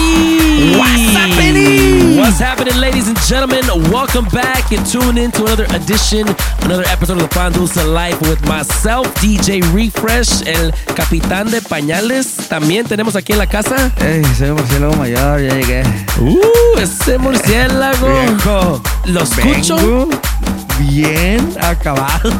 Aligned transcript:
What's 0.00 1.12
happening? 1.14 2.16
What's 2.16 2.38
happening, 2.38 2.76
ladies 2.80 3.08
and 3.08 3.18
gentlemen? 3.22 3.64
Welcome 3.90 4.26
back 4.32 4.72
and 4.72 4.84
tune 4.86 5.18
in 5.18 5.30
to 5.32 5.44
another 5.44 5.66
edition, 5.74 6.26
another 6.62 6.84
episode 6.88 7.16
of 7.18 7.22
the 7.22 7.28
Pan 7.28 7.52
Dulce 7.52 7.76
Life 7.84 8.20
with 8.22 8.40
myself, 8.46 9.06
DJ 9.20 9.60
Refresh, 9.74 10.46
el 10.46 10.72
capitán 10.94 11.50
de 11.50 11.60
pañales. 11.60 12.48
También 12.48 12.86
tenemos 12.86 13.14
aquí 13.16 13.32
en 13.32 13.38
la 13.38 13.46
casa. 13.46 13.92
Ey, 14.00 14.22
soy 14.38 14.52
murciélago 14.52 14.96
mayor, 14.96 15.40
ya 15.40 15.54
llegué. 15.54 15.82
Uh, 16.20 16.78
ese 16.78 17.18
murciélago. 17.18 18.08
Viejo, 18.08 18.82
Lo 19.06 19.22
escucho. 19.22 19.76
vengo 19.76 20.08
bien 20.78 21.46
acabado. 21.60 22.32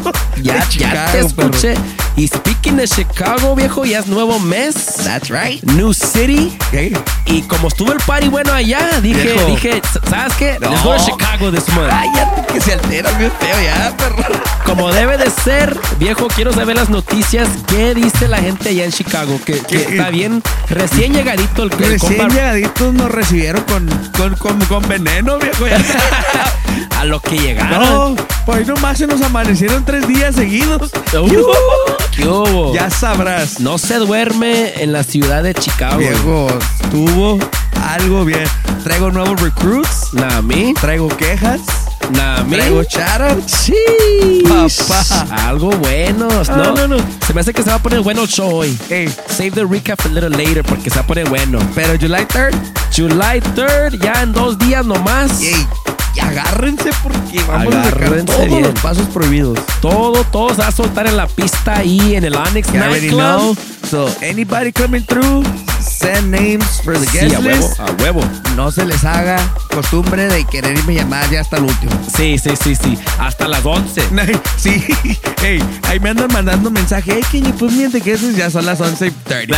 Ya, 0.42 0.66
ya 0.70 1.12
te 1.12 1.20
escuché. 1.20 1.74
perro. 1.74 1.82
Y 2.20 2.28
speaking 2.28 2.76
de 2.76 2.86
Chicago, 2.86 3.54
viejo, 3.56 3.86
ya 3.86 4.00
es 4.00 4.06
nuevo 4.06 4.38
mes. 4.40 4.74
That's 5.04 5.30
right. 5.30 5.62
New 5.64 5.94
City. 5.94 6.54
Y 7.24 7.40
como 7.42 7.68
estuvo 7.68 7.92
el 7.92 7.98
party 8.00 8.28
bueno 8.28 8.52
allá, 8.52 9.00
dije, 9.00 9.22
Viejo. 9.32 9.46
dije, 9.46 9.80
¿sabes 10.10 10.34
qué? 10.34 10.58
No. 10.60 10.68
Let's 10.68 10.82
go 10.84 10.96
to 10.96 11.04
Chicago 11.06 11.50
this 11.50 11.66
month. 11.70 11.88
Cállate 11.88 12.52
que 12.52 12.60
se 12.60 12.74
altera 12.74 13.10
bien 13.12 13.32
feo 13.40 13.56
ya, 13.62 13.96
perro. 13.96 14.16
Como 14.66 14.92
debe 14.92 15.16
de 15.16 15.30
ser, 15.30 15.74
viejo, 15.98 16.28
quiero 16.28 16.52
saber 16.52 16.76
las 16.76 16.90
noticias. 16.90 17.48
¿Qué 17.66 17.94
dice 17.94 18.28
la 18.28 18.36
gente 18.36 18.68
allá 18.68 18.84
en 18.84 18.92
Chicago? 18.92 19.40
Que, 19.46 19.54
está 19.54 20.10
bien, 20.10 20.42
recién 20.68 21.14
llegadito 21.14 21.62
el, 21.62 21.72
el 21.72 21.78
Recién 21.78 22.18
compa- 22.20 22.34
llegaditos 22.34 22.92
nos 22.92 23.10
recibieron 23.10 23.62
con, 23.62 23.88
con, 24.14 24.34
con, 24.36 24.60
con 24.66 24.86
veneno, 24.86 25.38
viejo. 25.38 25.64
a 26.98 27.04
lo 27.06 27.18
que 27.20 27.38
llegaron. 27.38 28.14
no, 28.14 28.22
pues 28.50 28.66
nomás 28.66 28.98
se 28.98 29.06
nos 29.06 29.22
amanecieron 29.22 29.84
tres 29.84 30.06
días 30.08 30.34
seguidos. 30.34 30.90
Uh, 31.12 31.28
¿Qué 32.16 32.26
hubo? 32.26 32.72
Ya 32.74 32.88
sabrás. 32.90 33.58
No 33.60 33.78
se 33.78 33.96
duerme 33.96 34.74
en 34.82 34.92
la 34.92 35.02
ciudad 35.02 35.42
de 35.42 35.54
Chicago. 35.54 35.98
Viejo, 35.98 36.46
estuvo 36.82 37.38
algo 37.84 38.24
bien. 38.24 38.44
Traigo 38.84 39.10
nuevos 39.10 39.40
recruits, 39.40 40.12
Nah, 40.12 40.40
mí. 40.42 40.72
traigo 40.80 41.08
quejas, 41.08 41.60
Nah, 42.12 42.42
mí. 42.44 42.56
traigo 42.56 42.82
shoutouts. 42.84 43.50
Sí. 43.52 44.42
Papá. 44.46 45.26
Algo 45.48 45.70
bueno. 45.72 46.28
Ah, 46.48 46.56
no, 46.56 46.72
no, 46.74 46.88
no. 46.88 46.96
Se 47.26 47.34
me 47.34 47.40
hace 47.40 47.52
que 47.52 47.62
se 47.62 47.70
va 47.70 47.76
a 47.76 47.82
poner 47.82 48.00
bueno 48.02 48.22
el 48.22 48.28
show 48.28 48.48
hoy. 48.54 48.76
Ey, 48.88 49.08
Save 49.28 49.50
the 49.52 49.64
recap 49.64 50.00
a 50.04 50.08
little 50.08 50.30
later 50.30 50.62
porque 50.64 50.90
se 50.90 50.96
va 50.96 51.02
a 51.02 51.06
poner 51.06 51.28
bueno. 51.28 51.58
pero 51.74 51.94
July 52.00 52.24
3rd, 52.26 52.54
July 52.96 53.40
3rd, 53.56 53.98
ya 54.02 54.22
en 54.22 54.32
dos 54.32 54.58
días 54.58 54.84
nomás. 54.86 55.40
ey, 55.42 55.66
y 56.14 56.20
agárrense 56.20 56.90
porque 57.02 57.42
vamos 57.46 57.74
a 57.74 57.82
Agárrense 57.82 58.24
todos 58.32 58.46
bien. 58.46 58.62
los 58.62 58.80
pasos 58.80 59.06
prohibidos. 59.08 59.58
Todo, 59.80 60.24
todo 60.24 60.50
se 60.50 60.62
va 60.62 60.68
a 60.68 60.72
soltar 60.72 61.06
en 61.06 61.16
la 61.16 61.26
pista 61.26 61.76
ahí 61.78 62.14
en 62.14 62.24
el 62.24 62.32
know. 62.32 62.44
Nightclub. 62.72 63.58
So, 63.88 64.08
anybody 64.22 64.72
coming 64.72 65.02
through, 65.04 65.44
send 66.00 66.30
names 66.30 66.80
for 66.84 66.94
the 66.98 67.06
Sí, 67.06 67.18
guest 67.18 67.34
a 67.34 67.40
huevo, 67.40 67.66
list. 67.68 67.80
a 67.80 68.02
huevo. 68.02 68.22
No 68.56 68.70
se 68.72 68.84
les 68.84 69.04
haga 69.04 69.36
costumbre 69.74 70.26
de 70.28 70.44
querer 70.44 70.76
irme 70.78 70.94
llamar 70.94 71.28
ya 71.30 71.40
hasta 71.40 71.56
el 71.58 71.64
último. 71.64 71.92
Sí, 72.16 72.38
sí, 72.38 72.50
sí, 72.62 72.74
sí. 72.74 72.98
Hasta 73.18 73.46
las 73.48 73.64
11. 73.64 74.02
Ay, 74.18 74.40
Sí, 74.56 74.84
hey, 75.40 75.62
ahí 75.88 76.00
me 76.00 76.10
andan 76.10 76.32
mandando 76.32 76.70
mensaje. 76.70 77.12
Hey, 77.14 77.22
can 77.30 77.44
you 77.50 77.56
put 77.58 77.70
me 77.72 77.84
in 77.84 77.92
the 77.92 78.00
guest 78.00 78.22
list? 78.22 78.38
Ya 78.38 78.50
son 78.50 78.66
las 78.66 78.80
11.30. 78.80 79.56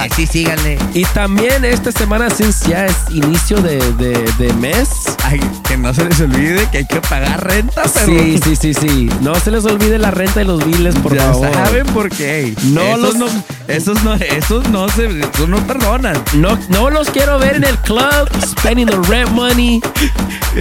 Ay, 0.00 0.08
sí, 0.16 0.26
síganle. 0.26 0.78
Y 0.94 1.04
también 1.06 1.64
esta 1.64 1.92
semana, 1.92 2.30
since 2.30 2.68
ya 2.68 2.86
es 2.86 2.94
inicio 3.10 3.60
de, 3.60 3.78
de- 3.94 4.32
de 4.38 4.52
mes. 4.54 4.88
Ay, 5.24 5.40
que 5.68 5.76
no 5.76 5.92
se 5.94 6.04
les 6.04 6.20
olvide 6.20 6.68
que 6.70 6.78
hay 6.78 6.86
que 6.86 7.00
pagar 7.00 7.44
renta, 7.46 7.82
pero 7.94 8.06
Sí, 8.06 8.38
sí, 8.42 8.56
sí, 8.56 8.74
sí. 8.74 9.08
No 9.20 9.34
se 9.36 9.50
les 9.50 9.64
olvide 9.64 9.98
la 9.98 10.10
renta 10.10 10.42
y 10.42 10.44
los 10.44 10.64
biles, 10.64 10.94
por 10.96 11.14
ya 11.14 11.22
favor. 11.32 11.52
saben 11.52 11.86
por 11.86 12.08
qué. 12.10 12.54
No 12.64 12.80
esos 12.82 13.00
los- 13.00 13.16
no, 13.16 13.26
esos 13.68 14.02
no, 14.04 14.14
esos 14.14 14.68
no 14.70 14.88
se, 14.88 15.06
esos 15.20 15.48
no 15.48 15.58
perdonan. 15.66 16.16
No, 16.34 16.58
no 16.68 16.90
los 16.90 17.10
quiero 17.10 17.38
ver 17.38 17.56
en 17.56 17.64
el 17.64 17.76
club 17.78 18.28
spending 18.44 18.86
the 18.86 18.98
rent 19.08 19.30
money, 19.32 19.80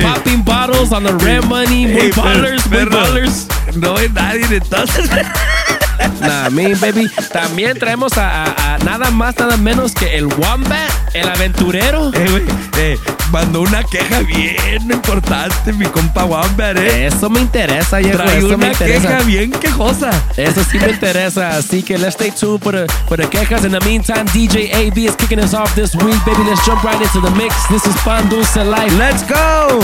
popping 0.01 0.43
bottles 0.43 0.91
on 0.91 1.03
the 1.03 1.13
rent 1.23 1.45
money, 1.45 1.85
muy 1.85 2.01
Ey, 2.01 2.11
per- 2.11 2.21
ballers, 2.23 2.67
muy 2.69 2.85
ballers. 2.85 3.47
No 3.75 3.95
hay 3.97 4.09
nadie 4.09 4.45
entonces. 4.57 5.09
Nah, 6.27 6.49
me 6.49 6.75
baby. 6.75 7.09
También 7.31 7.77
traemos 7.77 8.17
a, 8.17 8.43
a- 8.45 8.75
a 8.75 8.77
nada 8.79 9.11
más, 9.11 9.35
nada 9.37 9.57
menos 9.57 9.93
que 9.93 10.17
el 10.17 10.25
Wombat, 10.27 10.91
el 11.13 11.27
aventurero. 11.29 12.11
Eh, 12.13 12.27
güey, 12.29 12.43
eh, 12.77 12.99
mandó 13.31 13.61
una 13.61 13.83
queja 13.83 14.19
bien 14.21 14.91
importante, 14.91 15.73
mi 15.73 15.85
compa 15.85 16.25
Wamber, 16.25 16.77
eh. 16.77 17.07
Eso 17.07 17.29
me 17.29 17.39
interesa. 17.41 17.99
Trae 17.99 18.37
Eso 18.37 18.47
me 18.49 18.55
una 18.55 18.67
interesa. 18.67 19.07
queja 19.09 19.23
bien 19.23 19.51
quejosa. 19.51 20.09
Eso 20.37 20.63
sí 20.63 20.77
me 20.79 20.89
interesa. 20.89 21.57
Así 21.57 21.83
que 21.83 21.97
let's 21.97 22.15
stay 22.15 22.31
tuned 22.31 22.61
for 22.61 22.73
the, 22.73 22.85
for 23.07 23.17
the 23.17 23.27
quejas. 23.27 23.63
In 23.65 23.71
the 23.71 23.79
meantime, 23.81 24.25
DJ 24.33 24.71
AB 24.73 24.97
is 25.05 25.15
kicking 25.15 25.39
us 25.39 25.53
off 25.53 25.73
this 25.75 25.93
week, 25.95 26.23
baby. 26.25 26.43
Let's 26.49 26.65
jump 26.65 26.83
right 26.83 26.99
into 27.01 27.21
the 27.21 27.31
mix. 27.35 27.55
This 27.69 27.85
is 27.85 27.95
Pan 28.03 28.27
Dulce 28.29 28.55
Life. 28.57 28.93
Let's 28.97 29.23
go. 29.23 29.79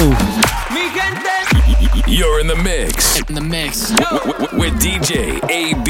You're 2.12 2.42
in 2.42 2.48
the 2.48 2.56
mix 2.58 3.20
In 3.30 3.36
the 3.36 3.42
mix. 3.42 3.90
w- 3.96 4.34
w- 4.34 4.60
with 4.60 4.74
DJ 4.84 5.40
AB 5.50 5.88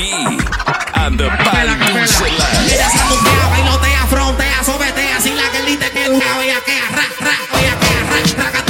and 1.01 1.17
the 1.17 1.29
Pan 1.41 1.67
Dulce 1.81 2.21
Life. 2.21 2.61
Mira, 3.25 3.49
bailotea, 3.49 4.05
frontea, 4.07 4.63
sobetea, 4.63 5.19
sin 5.19 5.35
la 5.35 5.49
que 5.51 5.61
que 5.89 6.07
oye, 6.37 6.55
que 6.65 6.77
ra, 6.95 7.05
ra, 7.25 7.35
oye, 7.57 7.73
que 7.81 7.93
ra, 8.11 8.19
traca, 8.37 8.60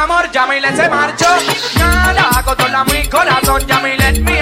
amor, 0.00 0.30
Yamilet 0.30 0.76
se 0.76 0.88
marchó, 0.88 1.26
nada, 1.78 2.42
controla 2.42 2.84
mi 2.84 3.06
corazón, 3.08 3.66
Yamilet, 3.66 4.18
mi 4.20 4.39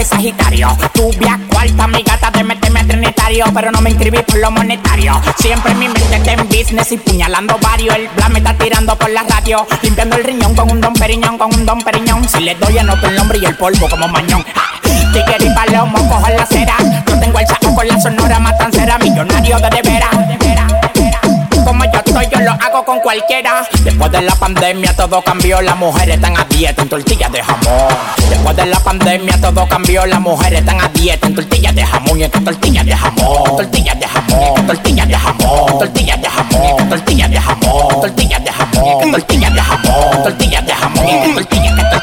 baje 0.00 0.04
Sagitario. 0.04 0.68
Tubia 0.92 1.38
cuarta, 1.50 1.86
mi 1.86 2.02
gata 2.02 2.30
de 2.30 2.44
meterme 2.44 2.80
a 2.80 2.84
trinitario, 2.84 3.44
pero 3.54 3.70
no 3.70 3.80
me 3.80 3.90
inscribí 3.90 4.18
por 4.22 4.38
lo 4.38 4.50
monetario. 4.50 5.20
Siempre 5.38 5.74
mi 5.74 5.88
mente 5.88 6.16
está 6.16 6.32
en 6.32 6.48
business 6.48 6.92
y 6.92 6.98
puñalando 6.98 7.58
varios. 7.60 7.94
El 7.94 8.08
bla 8.08 8.28
me 8.28 8.38
está 8.38 8.54
tirando 8.54 8.96
por 8.96 9.10
la 9.10 9.22
radio, 9.22 9.66
limpiando 9.82 10.16
el 10.16 10.24
riñón 10.24 10.54
con 10.54 10.70
un 10.70 10.80
don 10.80 10.92
periñón, 10.94 11.38
con 11.38 11.54
un 11.54 11.66
don 11.66 11.80
periñón. 11.82 12.28
Si 12.28 12.40
le 12.40 12.54
doy 12.54 12.78
anoto 12.78 13.06
el 13.08 13.16
nombre 13.16 13.38
y 13.38 13.44
el 13.44 13.56
polvo 13.56 13.88
como 13.88 14.08
mañón. 14.08 14.44
¡Ja! 14.54 14.80
Tigre 15.12 15.36
y 15.40 15.54
palomo, 15.54 15.98
cojo 16.08 16.28
la 16.30 16.46
cera. 16.46 16.76
Yo 17.06 17.18
tengo 17.18 17.38
el 17.38 17.46
saco 17.46 17.74
con 17.74 17.86
la 17.86 18.00
sonora 18.00 18.38
matancera, 18.38 18.98
millonario 18.98 19.58
de 19.58 19.70
de 19.70 19.82
veras. 19.82 20.29
Hago 22.60 22.84
con 22.84 23.00
cualquiera. 23.00 23.66
Después 23.82 24.12
de 24.12 24.22
la 24.22 24.34
pandemia 24.34 24.94
todo 24.94 25.22
cambió, 25.22 25.60
las 25.60 25.76
mujeres 25.76 26.16
están 26.16 26.36
a 26.36 26.44
dieta 26.44 26.82
en 26.82 26.88
tortillas 26.88 27.32
de 27.32 27.42
jamón. 27.42 27.88
Después 28.28 28.56
de 28.56 28.66
la 28.66 28.80
pandemia 28.80 29.40
todo 29.40 29.66
cambió, 29.66 30.06
las 30.06 30.20
mujeres 30.20 30.60
están 30.60 30.80
a 30.80 30.88
dieta 30.88 31.26
en 31.26 31.34
tortillas 31.34 31.74
de 31.74 31.84
jamón 31.84 32.20
y 32.20 32.24
en 32.24 32.30
tortillas 32.30 32.86
de 32.86 32.96
jamón. 32.96 33.56
Tortillas 33.56 33.98
de 33.98 34.06
jamón, 34.06 34.66
tortillas 34.66 35.08
de 35.08 35.14
jamón, 35.16 35.78
tortillas 35.78 36.20
de 36.20 36.28
jamón, 36.28 36.88
tortillas 36.88 37.30
de 37.30 37.40
jamón, 37.40 38.00
tortillas 38.00 38.44
de 38.44 38.50
jamón, 38.50 39.12
tortillas 39.12 39.54
de 39.54 39.62
jamón, 39.62 40.22
tortillas 40.22 40.66
de 40.66 40.72
jamón, 40.72 41.34
tortillas 41.34 41.60
que 41.74 41.82
tortillas 41.82 41.99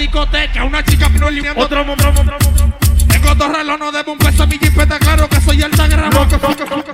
discoteca. 0.00 0.64
Una 0.64 0.82
chica 0.84 1.08
no 1.08 1.30
limpiando. 1.30 1.62
Otro, 1.62 1.82
otro. 1.82 2.12
Tengo 3.08 3.34
dos 3.34 3.52
relojes, 3.52 3.80
no 3.80 3.92
debo 3.92 4.12
un 4.12 4.18
peso 4.18 4.42
a 4.42 4.46
mi 4.46 4.58
jipeta. 4.58 4.98
Claro 4.98 5.28
que 5.28 5.40
soy 5.40 5.62
el 5.62 5.70
gramo. 5.70 6.28
Pajol, 6.28 6.84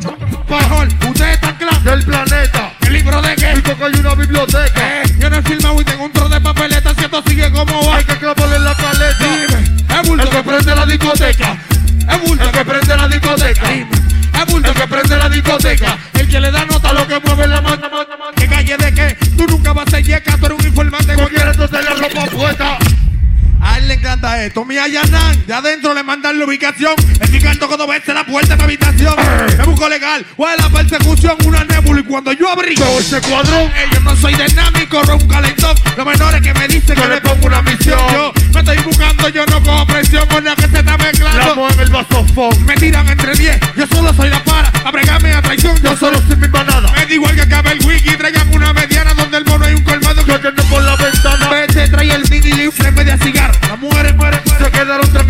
adentro 25.56 25.94
le 25.94 26.02
mandan 26.02 26.38
la 26.38 26.44
ubicación. 26.44 26.94
El 27.20 27.30
picando 27.30 27.66
cuando 27.66 27.86
vence 27.86 28.12
la 28.12 28.24
puerta 28.24 28.54
de 28.54 28.56
mi 28.56 28.64
habitación. 28.64 29.14
Me 29.58 29.64
busco 29.64 29.88
legal. 29.88 30.24
¿Cuál 30.36 30.58
es 30.58 30.64
la 30.64 30.70
persecución? 30.70 31.36
Una 31.44 31.64
nébula. 31.64 32.00
Y 32.00 32.04
cuando 32.04 32.32
yo 32.32 32.50
abrí 32.50 32.74
todo 32.74 32.98
ese 32.98 33.20
cuadrón, 33.22 33.70
eh, 33.74 33.88
yo 33.92 34.00
no 34.00 34.14
soy 34.16 34.34
dinámico, 34.34 35.00
un 35.00 35.28
calentón. 35.28 35.74
Los 35.96 36.06
menores 36.06 36.42
que 36.42 36.52
me 36.54 36.68
dicen 36.68 36.94
que 36.94 37.08
le 37.08 37.20
pongo 37.20 37.46
una 37.46 37.62
misión. 37.62 37.98
Yo 38.12 38.32
me 38.52 38.60
estoy 38.60 38.78
buscando, 38.78 39.28
yo 39.28 39.46
no 39.46 39.62
cojo 39.62 39.86
presión 39.86 40.26
con 40.28 40.44
la 40.44 40.54
que 40.54 40.68
se 40.68 40.78
está 40.78 40.98
mezclando. 40.98 41.68
en 41.70 41.80
el 41.80 41.90
vasofón. 41.90 42.66
Me 42.66 42.74
tiran 42.74 43.08
entre 43.08 43.34
10. 43.34 43.60
Yo 43.76 43.86
solo 43.86 44.12
soy 44.12 44.28
la 44.28 44.44
para. 44.44 44.70
Abregame 44.84 45.32
a 45.32 45.42
traición. 45.42 45.80
Yo 45.82 45.96
solo 45.96 46.20
soy 46.26 46.36
mi 46.36 46.48
manada. 46.48 46.90
Me 46.92 47.06
da 47.06 47.12
igual 47.12 47.34
que 47.34 47.42
acabe 47.42 47.72
el 47.72 47.84
wiki. 47.84 48.16
Traigan 48.16 48.54
una 48.54 48.72
mediana 48.72 49.14
donde 49.14 49.38
el 49.38 49.44
mono 49.46 49.64
hay 49.64 49.74
un 49.74 49.82
colmado. 49.82 50.24
Yo 50.26 50.36
por 50.68 50.82
la 50.82 50.96
ventana. 50.96 51.48
Vete, 51.48 51.88
trae 51.88 52.12
el 52.12 52.28
mini 52.28 52.50
en 52.50 52.94
vez 52.94 53.06
de 53.06 53.18
cigarro. 53.18 53.54
Las 53.68 53.78
mujeres 53.78 54.14
mueren, 54.16 54.40
se 54.44 54.70
quedaron 54.70 55.12
tres 55.12 55.25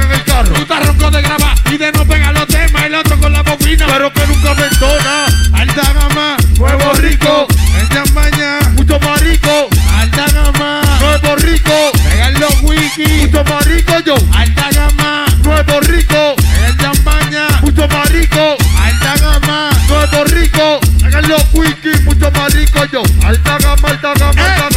Pide 1.77 1.93
no 1.93 2.07
pega 2.07 2.33
los 2.33 2.47
temas, 2.47 2.85
el 2.85 2.95
otro 2.95 3.21
con 3.21 3.31
la 3.31 3.43
bocina, 3.43 3.85
pero 3.87 4.11
que 4.11 4.27
nunca 4.27 4.55
me 4.55 4.63
perdona. 4.63 5.27
Alta 5.53 5.93
gama, 5.93 6.37
nuevo 6.57 6.93
rico, 6.95 7.47
en 7.79 7.89
champaña, 7.91 8.61
mucho 8.77 8.99
más 8.99 9.21
rico. 9.21 9.69
Alta 9.95 10.25
gama, 10.33 10.81
nuevo 11.01 11.37
rico, 11.37 11.93
pegan 12.03 12.41
los 12.41 12.63
wiki, 12.63 13.27
mucho 13.27 13.45
más 13.45 13.67
rico 13.67 13.93
yo. 14.07 14.15
Alta 14.35 14.71
gama, 14.73 15.27
nuevo 15.43 15.81
rico, 15.81 16.35
en 16.67 16.79
champaña, 16.79 17.47
mucho 17.61 17.87
más 17.89 18.09
rico. 18.09 18.57
Alta 18.83 19.15
gama, 19.21 19.71
nuevo 19.87 20.25
rico, 20.25 20.81
pegan 21.03 21.29
los 21.29 21.45
wiki, 21.53 21.91
mucho 22.05 22.31
más 22.31 22.55
rico 22.55 22.87
yo. 22.91 23.03
Alta 23.23 23.59
gama, 23.59 23.89
alta 23.89 24.15
gama, 24.15 24.31
alta 24.31 24.57
eh, 24.57 24.61
gama. 24.61 24.76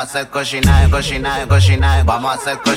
Vamos 0.00 0.14
a 0.14 0.18
hacer 0.18 0.30
cochinar, 0.30 0.88
cochinar, 0.88 1.46
cochinar. 1.46 2.04
Vamos 2.06 2.30
a 2.30 2.34
hacer 2.34 2.56
cochinar. 2.56 2.69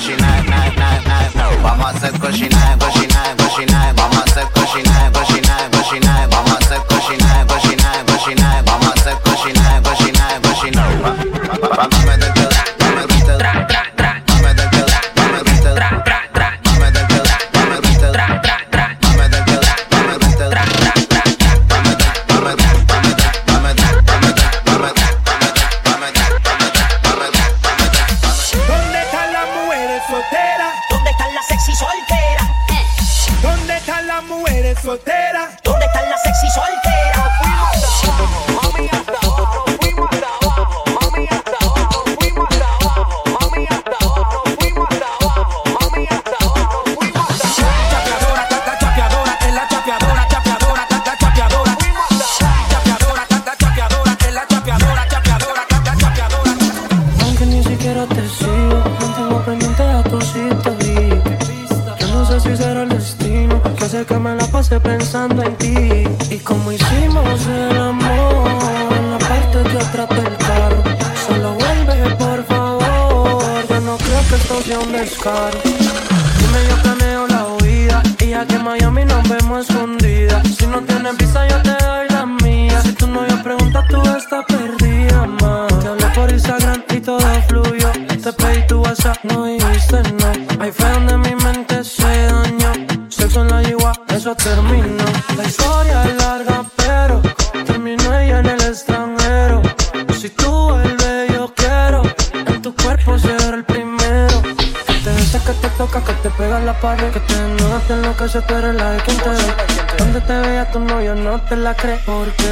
te 111.48 111.56
la 111.56 111.74
crees 111.74 112.00
porque 112.04 112.43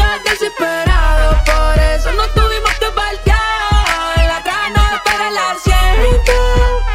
estás 0.00 0.24
desesperado, 0.24 1.36
por 1.44 1.78
eso 1.78 2.12
no 2.12 2.26
tuvimos 2.28 2.72
que 2.78 2.86
partir. 2.86 3.34
La 4.26 4.42
trama 4.42 5.02
para 5.04 5.30
la 5.30 5.56
siempre. 5.62 6.89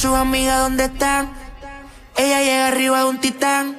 sus 0.00 0.16
amigas 0.16 0.60
dónde 0.60 0.84
están. 0.84 1.30
Ella 2.16 2.40
llega 2.40 2.68
arriba 2.68 3.00
de 3.00 3.04
un 3.04 3.20
titán. 3.20 3.78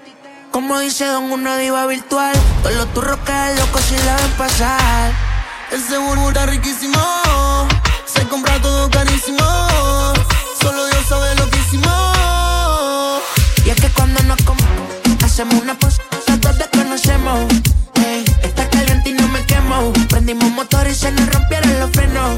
Como 0.52 0.78
dice 0.78 1.06
Don, 1.06 1.32
una 1.32 1.58
diva 1.58 1.88
virtual. 1.88 2.36
Con 2.62 2.78
los 2.78 2.94
turros 2.94 3.18
caen 3.26 3.58
locos 3.58 3.82
si 3.82 3.96
la 4.06 4.16
ven 4.18 4.32
pasar. 4.38 5.12
Ese 5.72 5.98
burbu 5.98 6.28
está 6.28 6.46
riquísimo. 6.46 7.00
Se 8.06 8.22
compra 8.28 8.62
todo 8.62 8.88
carísimo. 8.92 9.44
Solo 10.62 10.86
Dios 10.86 11.06
sabe 11.10 11.34
lo 11.38 11.50
que 11.50 11.58
hicimos. 11.58 13.22
Y 13.66 13.72
es 13.72 13.82
que 13.82 13.90
cuando 13.90 14.22
nos 14.22 14.38
comemos, 14.44 15.26
hacemos 15.26 15.56
una 15.56 15.74
pausa, 15.74 16.04
todos 16.40 16.56
desconocemos. 16.56 17.52
Ey, 17.96 18.24
está 18.44 18.70
caliente 18.70 19.10
y 19.10 19.14
no 19.14 19.28
me 19.30 19.44
quemo. 19.48 19.92
Prendimos 20.08 20.52
motor 20.52 20.88
y 20.88 20.94
se 20.94 21.12
nos 21.12 21.28
rompieron 21.34 21.80
los 21.80 21.90
frenos. 21.90 22.38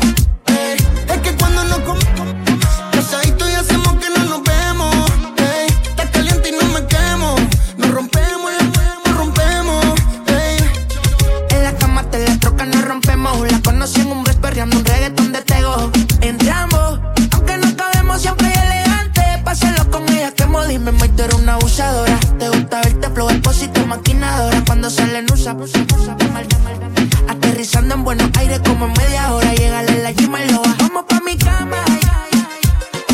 Aterrizando 27.27 27.95
en 27.95 28.03
buenos 28.05 28.29
aires 28.37 28.61
como 28.65 28.85
en 28.85 28.93
media 28.93 29.33
hora, 29.33 29.53
llegale 29.53 29.91
en 29.91 30.03
la 30.03 30.13
gym 30.13 30.33
y 30.37 30.49
lo 30.49 30.61
bajamos 30.61 31.03
pa' 31.03 31.19
mi 31.19 31.37
cama. 31.37 31.83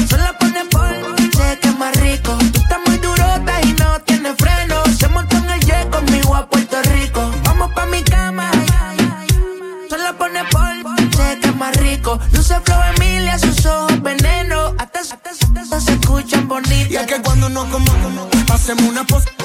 Solo 0.07 0.37
pone 0.39 0.63
polvo, 0.65 1.17
sé 1.35 1.57
que 1.59 1.69
es 1.69 1.77
más 1.79 1.95
rico. 1.95 2.37
Tú 2.53 2.59
estás 2.59 2.77
muy 2.85 2.97
durota 2.97 3.59
y 3.63 3.73
no 3.73 3.99
tienes 4.01 4.35
freno. 4.37 4.75
Se 4.95 5.07
montó 5.07 5.37
en 5.37 5.49
el 5.49 5.59
jet 5.61 5.89
conmigo 5.89 6.35
a 6.35 6.47
Puerto 6.47 6.79
Rico. 6.93 7.31
Vamos 7.45 7.71
pa' 7.73 7.87
mi 7.87 8.03
cama. 8.03 8.51
Solo 9.89 10.15
pone 10.15 10.43
polvo, 10.51 10.95
sé 11.17 11.39
que 11.41 11.47
es 11.47 11.55
más 11.55 11.75
rico. 11.77 12.19
Luce 12.31 12.59
flow 12.59 12.79
Emilia, 12.95 13.39
sus 13.39 13.65
ojos 13.65 13.99
veneno. 14.03 14.75
Hasta, 14.77 14.99
hasta, 14.99 15.79
se 15.79 15.93
escuchan 15.93 16.47
bonitas. 16.47 16.91
Y 16.91 16.95
es 16.95 17.07
que 17.07 17.19
cuando 17.23 17.49
nos 17.49 17.65
comamos, 17.69 18.27
pasemos 18.45 18.83
una 18.83 19.03
posa 19.03 19.38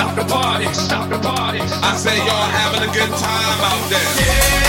Stop 0.00 0.16
the 0.16 0.24
party. 0.24 0.64
Stop 0.72 1.10
the 1.10 1.18
party. 1.18 1.60
I 1.60 1.94
say 1.94 2.16
y'all 2.16 2.48
having 2.56 2.88
a 2.88 2.90
good 2.90 3.10
time 3.10 3.60
out 3.60 3.90
there. 3.90 4.00
Yeah. 4.00 4.59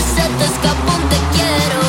se 0.00 0.22
te 0.38 0.44
escapó 0.44 0.92
te 1.08 1.16
quiero. 1.36 1.79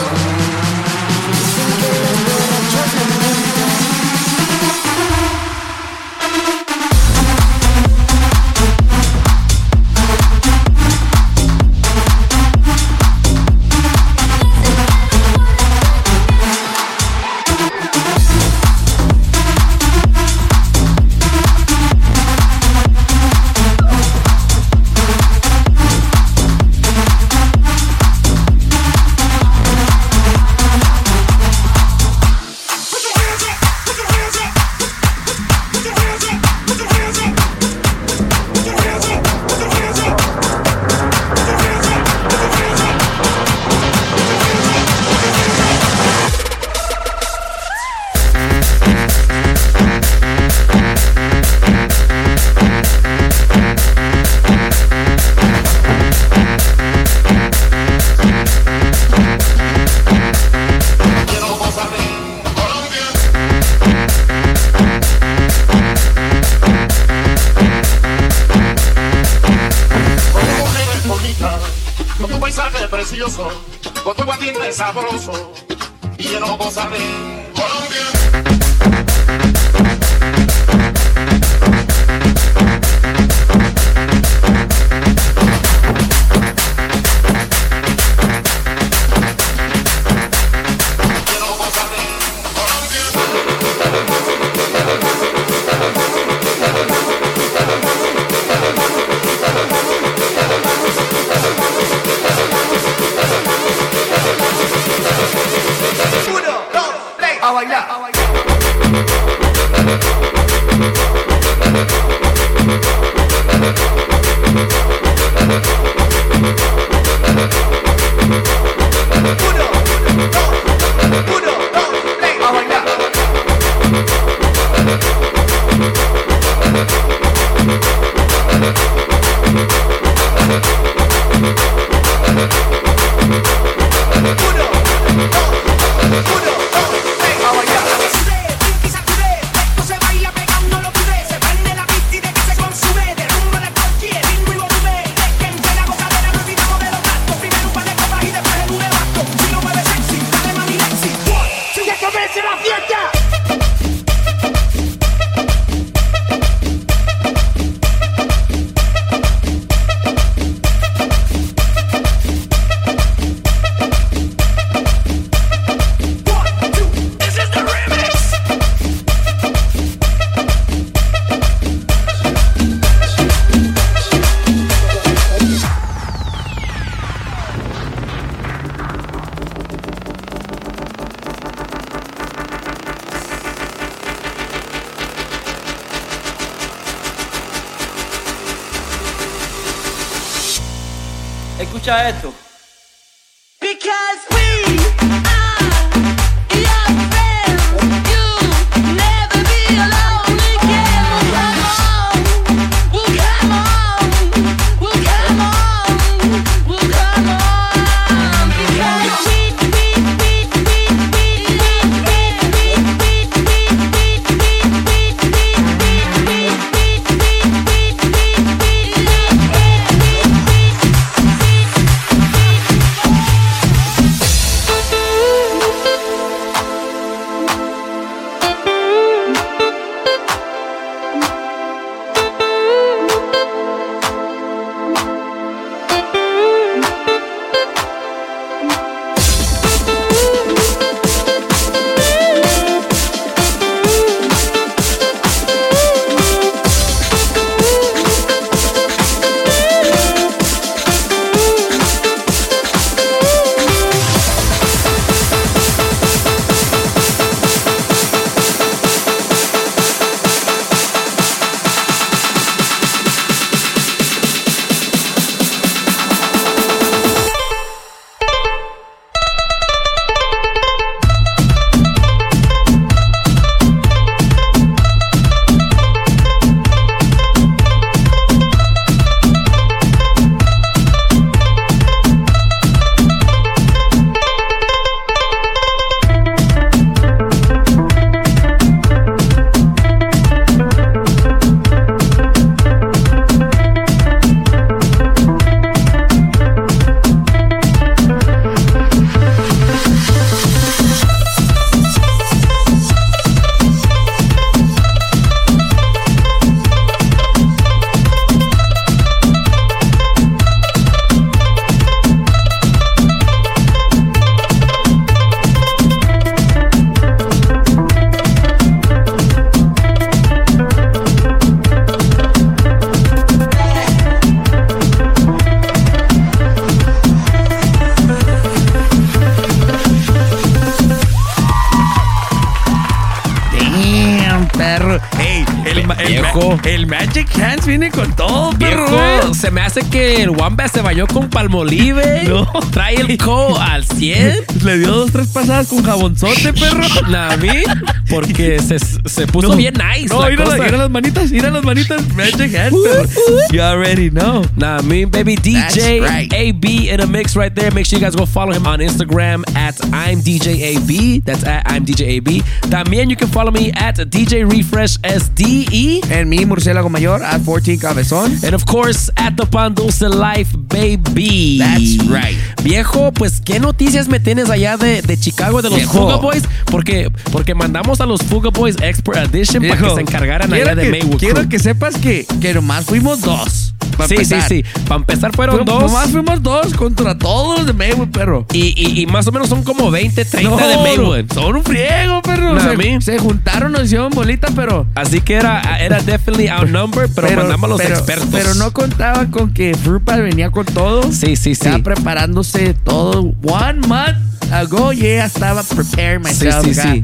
Hace 339.72 339.88
que 339.88 340.22
el 340.22 340.32
Wamba 340.32 340.68
se 340.68 340.82
bañó 340.82 341.08
con 341.08 341.30
palmolive. 341.30 342.24
No. 342.32 342.46
Trae 342.72 342.96
el 342.96 343.18
co 343.18 343.58
al 343.58 343.86
100. 343.86 344.36
Le 344.66 344.78
dio 344.80 344.92
dos, 344.92 345.12
tres 345.14 345.28
pasadas 345.28 345.68
con 345.68 345.82
jabonzote, 345.82 346.52
perro. 346.54 346.84
Navi. 347.10 347.64
porque 348.10 348.60
se, 348.60 348.78
se 348.80 349.28
puso 349.28 349.48
No. 349.50 349.56
bien 349.56 349.74
nice. 349.76 350.08
No, 350.14 350.22
la 350.22 350.30
mira, 350.30 350.44
cosa. 350.44 350.58
mira 350.58 350.78
las 350.78 350.90
manitas, 350.90 351.32
mira 351.32 351.50
las 351.52 351.64
manitas. 351.64 352.02
Magic 352.16 352.54
hand, 352.54 352.76
perro. 352.84 353.08
You 353.54 353.62
already 353.62 354.10
know. 354.10 354.44
Nah, 354.58 354.82
me 354.82 355.06
baby 355.06 355.36
DJ 355.38 355.54
That's 355.54 355.78
right. 356.02 356.34
AB 356.34 356.90
in 356.90 357.00
a 357.00 357.08
mix 357.08 357.36
right 357.38 357.54
there. 357.56 357.72
Make 357.72 357.86
sure 357.86 357.98
you 357.98 358.06
guys 358.06 358.16
go 358.16 358.26
follow 358.26 358.52
him 358.54 358.68
on 358.68 358.80
Instagram 358.80 359.44
at 359.62 359.76
I'm 359.94 360.22
DJ 360.24 360.76
AB. 360.76 361.22
That's 361.24 361.44
at 361.44 361.64
I'm 361.70 361.86
DJ 361.86 362.18
AB. 362.18 362.42
También 362.70 363.10
you 363.10 363.16
can 363.16 363.28
follow 363.30 363.52
me 363.52 363.72
at 363.76 363.96
DJ 364.10 364.44
Refresh 364.50 364.98
SDE. 365.04 366.02
En 366.10 366.30
mi 366.30 366.46
murciélago 366.46 366.90
mayor, 366.90 367.22
at 367.24 367.42
14 367.42 367.78
cabezón. 367.78 368.32
And 368.44 368.54
of 368.56 368.66
course, 368.66 369.12
at 369.18 369.36
the 369.38 369.46
Pan 369.46 369.74
Dulce 369.74 370.02
Life, 370.10 370.56
baby. 370.68 371.60
That's 371.60 371.98
right. 372.10 372.38
Viejo, 372.64 373.12
pues, 373.12 373.40
¿qué 373.42 373.60
noticias 373.60 374.08
me 374.08 374.20
tienes 374.20 374.50
allá 374.50 374.78
de, 374.78 375.02
de 375.02 375.18
Chicago, 375.18 375.62
de 375.62 375.70
los 375.70 375.78
Viejo. 375.80 375.94
Fuga 375.94 376.16
Boys? 376.18 376.44
Porque, 376.66 377.10
porque 377.32 377.54
mandamos 377.56 378.02
a 378.02 378.06
los 378.06 378.22
Fuga 378.22 378.50
Boys 378.50 378.76
Expert 378.82 379.34
Edition 379.34 379.64
para 379.68 379.82
que 379.82 379.90
se 379.96 380.02
encargaran 380.02 380.52
allá 380.52 380.76
de 380.76 380.84
que- 380.84 380.90
Maywood. 380.92 381.18
Quiero 381.20 381.36
Crew. 381.42 381.50
que 381.50 381.60
sepas 381.60 381.96
que, 381.98 382.26
que 382.42 382.54
nomás 382.54 382.86
fuimos 382.86 383.22
dos. 383.22 383.71
Pa' 384.02 384.08
Sí, 384.08 384.16
sí, 384.18 384.34
empezar. 384.34 384.50
sí. 384.50 384.64
Para 384.88 384.96
empezar 384.96 385.36
fueron 385.36 385.60
Fu- 385.60 385.64
dos. 385.66 385.82
Nomás 385.84 386.10
fuimos 386.12 386.44
dos 386.44 386.74
contra 386.74 387.18
todos 387.18 387.58
los 387.60 387.68
de 387.68 387.74
Maywood, 387.74 388.10
perro. 388.10 388.46
Y, 388.54 388.74
y, 388.76 389.02
y 389.02 389.06
más 389.08 389.28
o 389.28 389.32
menos 389.32 389.50
son 389.50 389.64
como 389.64 389.90
20, 389.92 390.26
30 390.26 390.50
No, 390.50 390.58
de 390.68 390.78
Maywood. 390.78 391.32
Son 391.34 391.56
un 391.56 391.64
friego, 391.64 392.22
perro. 392.22 392.54
Nah, 392.56 393.00
se, 393.02 393.20
juntaron, 393.20 393.72
nos 393.72 393.84
hicieron 393.86 394.10
bolita, 394.12 394.50
pero. 394.56 394.86
Así 394.96 395.22
que 395.22 395.36
era, 395.36 395.62
era 395.80 396.00
definitely 396.02 396.48
outnumbered, 396.48 397.10
pero, 397.16 397.36
mandamos 397.42 397.66
a 397.66 397.68
los 397.70 397.82
pero- 397.82 397.96
expertos. 397.96 398.30
Pero 398.32 398.54
no 398.56 398.72
contaba 398.74 399.26
con 399.28 399.54
que 399.54 399.76
Fruitpal 399.76 400.22
venía 400.24 400.50
con 400.52 400.66
todo. 400.66 401.04
Sí, 401.12 401.36
sí, 401.36 401.56
sí. 401.56 401.66
Ya 401.66 401.80
preparándose 401.80 402.74
todo. 402.74 403.34
One 403.44 403.88
month 403.88 404.18
ago, 404.52 404.92
ya 404.94 405.26
estaba 405.26 405.64
preparing 405.64 406.24
Sí, 406.26 406.46
myself. 406.46 406.66
sí, 406.66 406.80
acá. 406.80 406.92
sí. 406.94 407.04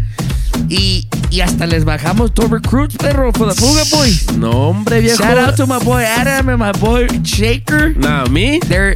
Y, 0.70 1.08
y 1.30 1.42
hasta 1.42 1.66
les 1.66 1.84
bajamos 1.86 2.34
dos 2.34 2.50
recruits, 2.50 2.96
perro, 2.98 3.32
for 3.34 3.48
the 3.48 3.56
Fuga 3.60 3.84
Boys. 3.92 4.32
No, 4.38 4.52
hombre, 4.52 5.02
viejo. 5.02 5.18
Shout 5.24 5.38
out 5.38 5.56
to 5.58 5.66
my 5.68 5.80
boy 5.84 6.02
Adam 6.04 6.50
and 6.50 6.60
my 6.60 6.72
boy 6.74 7.08
Shaker. 7.24 7.94
Nah, 7.98 8.26
me? 8.28 8.60
They're 8.68 8.94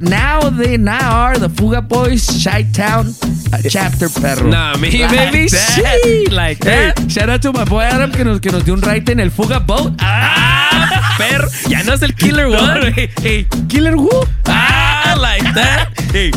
now 0.00 0.48
they 0.50 0.76
now 0.76 1.10
are 1.24 1.38
the 1.38 1.48
Fuga 1.48 1.80
Boys 1.82 2.24
Chi 2.44 2.62
Town 2.72 3.08
uh, 3.52 3.58
chapter 3.68 4.08
perro. 4.08 4.46
Nah, 4.48 4.76
me, 4.76 4.90
Like 4.90 5.10
baby. 5.10 5.48
that. 5.48 6.28
Like 6.30 6.62
Hey, 6.64 6.92
that. 6.94 7.10
shout 7.10 7.28
out 7.28 7.42
to 7.42 7.52
my 7.52 7.64
boy 7.64 7.80
Adam 7.82 8.12
que 8.12 8.22
nos, 8.24 8.38
que 8.40 8.50
nos 8.52 8.64
dio 8.64 8.74
un 8.74 8.82
ride 8.82 9.10
en 9.10 9.20
el 9.20 9.30
Fuga 9.30 9.58
Boat. 9.58 9.94
Ah, 10.00 11.16
perro. 11.18 11.48
Ya 11.68 11.82
no 11.82 11.94
es 11.94 12.02
el 12.02 12.14
Killer 12.14 12.48
No, 12.48 12.58
One. 12.62 12.92
hey, 12.92 13.10
hey, 13.22 13.46
Killer 13.68 13.96
who? 13.96 14.08
Ah, 14.46 15.16
like 15.20 15.42
that. 15.54 15.88
Hey, 16.12 16.30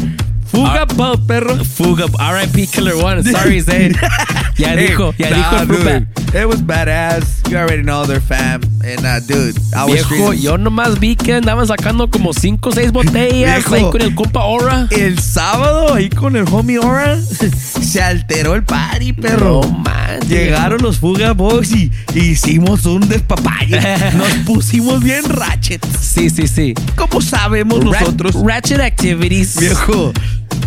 Fuga 0.52 0.86
Boat, 0.86 1.26
perro. 1.28 1.56
Fuga, 1.64 2.06
RIP 2.20 2.70
Killer 2.70 2.96
One. 2.96 3.24
Sorry, 3.32 3.62
Zane. 3.62 3.94
Ya 4.58 4.74
Hey, 4.74 4.88
dijo, 4.90 5.14
ya 5.18 5.30
nah, 5.30 5.38
dijo 5.38 5.56
el 5.62 5.68
dude, 5.68 5.78
Fruitbat. 5.82 6.36
It 6.36 6.46
was 6.48 6.62
badass. 6.62 7.50
You 7.50 7.58
already 7.58 7.84
know 7.84 8.06
their 8.06 8.22
fam. 8.22 8.62
And 8.84 9.06
uh, 9.06 9.20
dude, 9.26 9.58
I 9.76 9.86
was 9.86 10.08
Viejo, 10.10 10.34
yo 10.34 10.58
nomás 10.58 11.00
vi 11.00 11.16
que 11.16 11.34
andaban 11.36 11.68
sacando 11.68 12.10
como 12.10 12.34
5 12.34 12.70
o 12.70 12.72
6 12.72 12.92
botellas 12.92 13.56
Viejo. 13.66 13.76
ahí 13.76 13.84
con 13.92 14.02
el 14.02 14.16
compa 14.16 14.42
Aura. 14.42 14.88
El 14.92 15.20
sábado 15.20 15.94
ahí 15.94 16.10
con 16.10 16.36
el 16.36 16.46
homie 16.52 16.78
Aura 16.78 17.18
se 17.82 18.02
alteró 18.02 18.56
el 18.56 18.64
party, 18.64 19.14
perro. 19.14 19.62
No 19.64 19.70
manches. 19.80 20.30
Llegaron 20.30 20.82
los 20.82 21.00
Fuga 21.00 21.34
Boys 21.34 21.72
y 21.74 21.92
hicimos 22.14 22.86
un 22.86 23.08
despapalle. 23.10 23.80
Nos 24.16 24.30
pusimos 24.46 25.02
bien 25.04 25.24
ratchet. 25.26 25.86
Sí, 26.00 26.30
sí, 26.30 26.48
sí. 26.48 26.74
¿Cómo 26.96 27.20
sabemos 27.22 27.84
Ra- 27.84 28.00
nosotros? 28.02 28.36
Ratchet 28.46 28.80
Activities. 28.80 29.58
Viejo, 29.60 30.14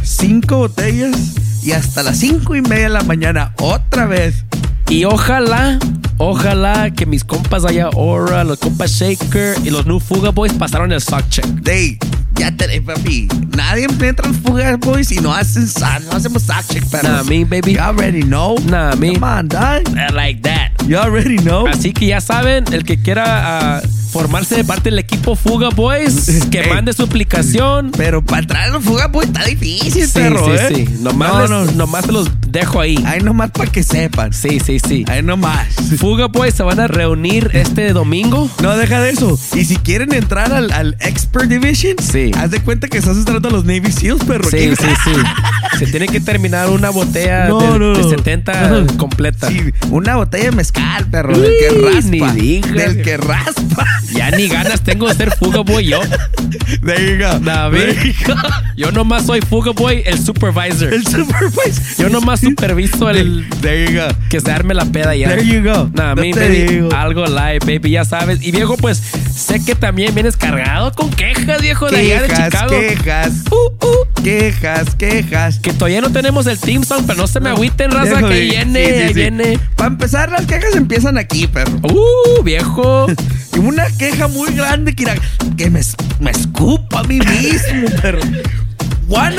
cinco 0.04 0.58
botellas 0.58 1.34
y 1.62 1.72
hasta 1.72 2.02
las 2.02 2.18
cinco 2.18 2.54
y 2.54 2.62
media 2.62 2.84
de 2.84 2.88
la 2.90 3.02
mañana 3.02 3.54
otra 3.58 4.06
vez. 4.06 4.44
Y 4.88 5.04
ojalá, 5.04 5.78
ojalá 6.18 6.90
que 6.90 7.06
mis 7.06 7.24
compas 7.24 7.64
allá, 7.64 7.88
Aura, 7.94 8.44
los 8.44 8.58
compas 8.58 8.90
Shaker 8.92 9.56
y 9.64 9.70
los 9.70 9.86
New 9.86 9.98
Fuga 9.98 10.30
Boys 10.30 10.52
pasaron 10.52 10.92
el 10.92 11.00
sock 11.00 11.28
check. 11.30 11.46
Dey, 11.46 11.98
ya 12.34 12.54
te 12.54 12.80
papi. 12.82 13.28
Nadie 13.56 13.84
entra 13.84 14.28
al 14.28 14.34
Fuga 14.34 14.76
Boys 14.76 15.10
y 15.12 15.16
no 15.16 15.32
hacen 15.32 15.66
no 16.10 16.16
hacemos 16.16 16.42
sack 16.42 16.66
check, 16.68 16.84
pero. 16.90 17.08
Nah, 17.08 17.22
me, 17.24 17.44
baby. 17.44 17.74
You 17.74 17.80
already 17.80 18.22
know. 18.22 18.56
Nah, 18.66 18.94
me. 18.96 19.14
Come 19.14 19.24
on, 19.24 19.48
dog. 19.48 19.88
Uh, 19.88 20.12
Like 20.12 20.42
that. 20.42 20.72
You 20.86 20.98
already 20.98 21.38
know. 21.38 21.66
Así 21.66 21.92
que 21.92 22.06
ya 22.06 22.20
saben, 22.20 22.64
el 22.72 22.84
que 22.84 23.00
quiera 23.00 23.24
ah, 23.26 23.82
formarse 24.14 24.54
de 24.54 24.64
parte 24.64 24.90
del 24.90 24.98
equipo 25.00 25.34
Fuga 25.34 25.70
Boys, 25.70 26.46
que 26.50 26.62
mande 26.68 26.92
su 26.92 27.02
aplicación. 27.02 27.90
Pero 27.96 28.24
para 28.24 28.42
entrar 28.42 28.74
en 28.74 28.80
Fuga 28.80 29.08
Boys 29.08 29.26
está 29.26 29.44
difícil, 29.44 30.06
Sí, 30.06 30.10
perro, 30.14 30.44
sí, 30.46 30.52
¿eh? 30.52 30.86
sí. 30.86 30.94
Nomás, 31.00 31.32
No, 31.32 31.40
les- 31.40 31.50
no. 31.50 31.72
nomás 31.72 32.06
los 32.06 32.30
dejo 32.48 32.80
ahí. 32.80 33.02
Ahí 33.06 33.20
nomás 33.20 33.50
para 33.50 33.70
que 33.70 33.82
sepan. 33.82 34.32
Sí, 34.32 34.60
sí, 34.64 34.78
sí. 34.78 35.04
Ahí 35.08 35.22
nomás. 35.22 35.66
Fuga 35.98 36.26
Boys 36.28 36.54
se 36.54 36.62
van 36.62 36.78
a 36.78 36.86
reunir 36.86 37.50
este 37.54 37.92
domingo. 37.92 38.48
No, 38.62 38.76
deja 38.76 39.00
de 39.00 39.10
eso. 39.10 39.36
Y 39.54 39.64
si 39.64 39.76
quieren 39.76 40.14
entrar 40.14 40.52
al, 40.52 40.70
al 40.72 40.96
Expert 41.00 41.48
Division, 41.48 41.96
Sí. 42.00 42.30
haz 42.38 42.50
de 42.52 42.60
cuenta 42.60 42.86
que 42.88 42.98
estás 42.98 43.16
entrando 43.16 43.48
a 43.48 43.52
los 43.52 43.64
Navy 43.64 43.90
SEALs, 43.90 44.22
perro. 44.24 44.44
Sí, 44.48 44.56
¿Qué- 44.58 44.76
sí, 44.76 44.86
sí. 45.04 45.10
Se 45.78 45.86
tiene 45.88 46.06
que 46.06 46.20
terminar 46.20 46.70
una 46.70 46.90
botella 46.90 47.48
No, 47.48 47.58
de, 47.58 47.78
no, 47.80 47.94
de 47.96 48.02
no. 48.02 48.08
70 48.10 48.68
No. 48.68 48.96
completa. 48.96 49.48
Sí, 49.48 49.60
una 49.90 50.14
botella 50.16 50.44
de 50.50 50.52
mezcal, 50.52 51.06
perro. 51.06 51.36
Del 51.36 51.50
que 51.58 51.80
raspa. 51.90 52.32
ni. 52.34 52.60
Del 52.60 53.02
que 53.02 53.16
raspa. 53.16 53.84
Ya 54.12 54.30
ni 54.30 54.48
ganas 54.48 54.82
tengo 54.82 55.08
de 55.08 55.14
ser 55.14 55.30
Fuga 55.36 55.60
Boy 55.60 55.86
yo. 55.86 56.00
There 56.84 57.04
you 57.18 57.18
go. 57.24 57.38
Nah, 57.40 57.70
There 57.70 57.92
ve. 57.92 58.12
you 58.12 58.12
go. 58.26 58.34
Yo 58.76 58.90
nomás 58.92 59.26
soy 59.26 59.40
Fuga 59.40 59.72
Boy, 59.72 60.02
el 60.06 60.18
supervisor. 60.18 60.92
El 60.92 61.06
supervisor. 61.06 61.82
Yo 61.98 62.08
nomás 62.08 62.40
superviso 62.40 63.08
el 63.10 63.46
There 63.60 63.86
you 63.92 63.98
go. 64.00 64.08
que 64.28 64.40
se 64.40 64.50
arme 64.50 64.74
la 64.74 64.84
peda 64.84 65.14
ya. 65.14 65.28
There 65.28 65.44
you 65.46 65.62
go. 65.62 65.90
Nah, 65.94 66.14
No 66.14 66.22
mi 66.22 66.32
te 66.32 66.40
baby, 66.40 66.62
digo. 66.64 66.92
algo 66.94 67.24
live, 67.26 67.60
baby, 67.60 67.90
ya 67.90 68.04
sabes. 68.04 68.42
Y 68.42 68.50
viejo, 68.52 68.76
pues 68.76 69.02
sé 69.34 69.64
que 69.64 69.74
también 69.74 70.14
vienes 70.14 70.36
cargado 70.36 70.92
con 70.92 71.10
quejas, 71.10 71.60
viejo, 71.62 71.88
de 71.90 71.96
allá 71.98 72.22
de 72.22 72.28
Chicago. 72.28 72.68
quejas. 72.80 73.32
Uh, 73.50 73.86
uh. 73.86 74.22
Quejas, 74.22 74.94
quejas. 74.96 75.58
Que 75.60 75.72
todavía 75.72 76.00
no 76.00 76.10
tenemos 76.10 76.46
el 76.46 76.58
team 76.58 76.82
song, 76.84 77.04
pero 77.06 77.18
no 77.18 77.26
se 77.26 77.40
me 77.40 77.50
agüiten, 77.50 77.90
raza, 77.90 78.14
Viejo, 78.16 78.28
que 78.28 78.40
viene, 78.40 78.84
sí, 78.86 78.92
sí, 78.94 79.00
ahí 79.02 79.08
sí. 79.08 79.14
viene. 79.14 79.58
Para 79.76 79.88
empezar, 79.88 80.30
las 80.30 80.46
quejas 80.46 80.74
empiezan 80.74 81.18
aquí, 81.18 81.46
perro. 81.46 81.72
Uh, 81.82 82.42
viejo. 82.42 83.06
Y 83.54 83.58
una 83.60 83.86
queja 83.98 84.28
muy 84.28 84.52
grande 84.54 84.94
que, 84.94 85.70
me, 85.70 85.80
me 86.20 86.30
escupa 86.30 87.00
a 87.00 87.02
mí 87.04 87.18
mismo, 87.18 87.88
perro. 88.00 88.20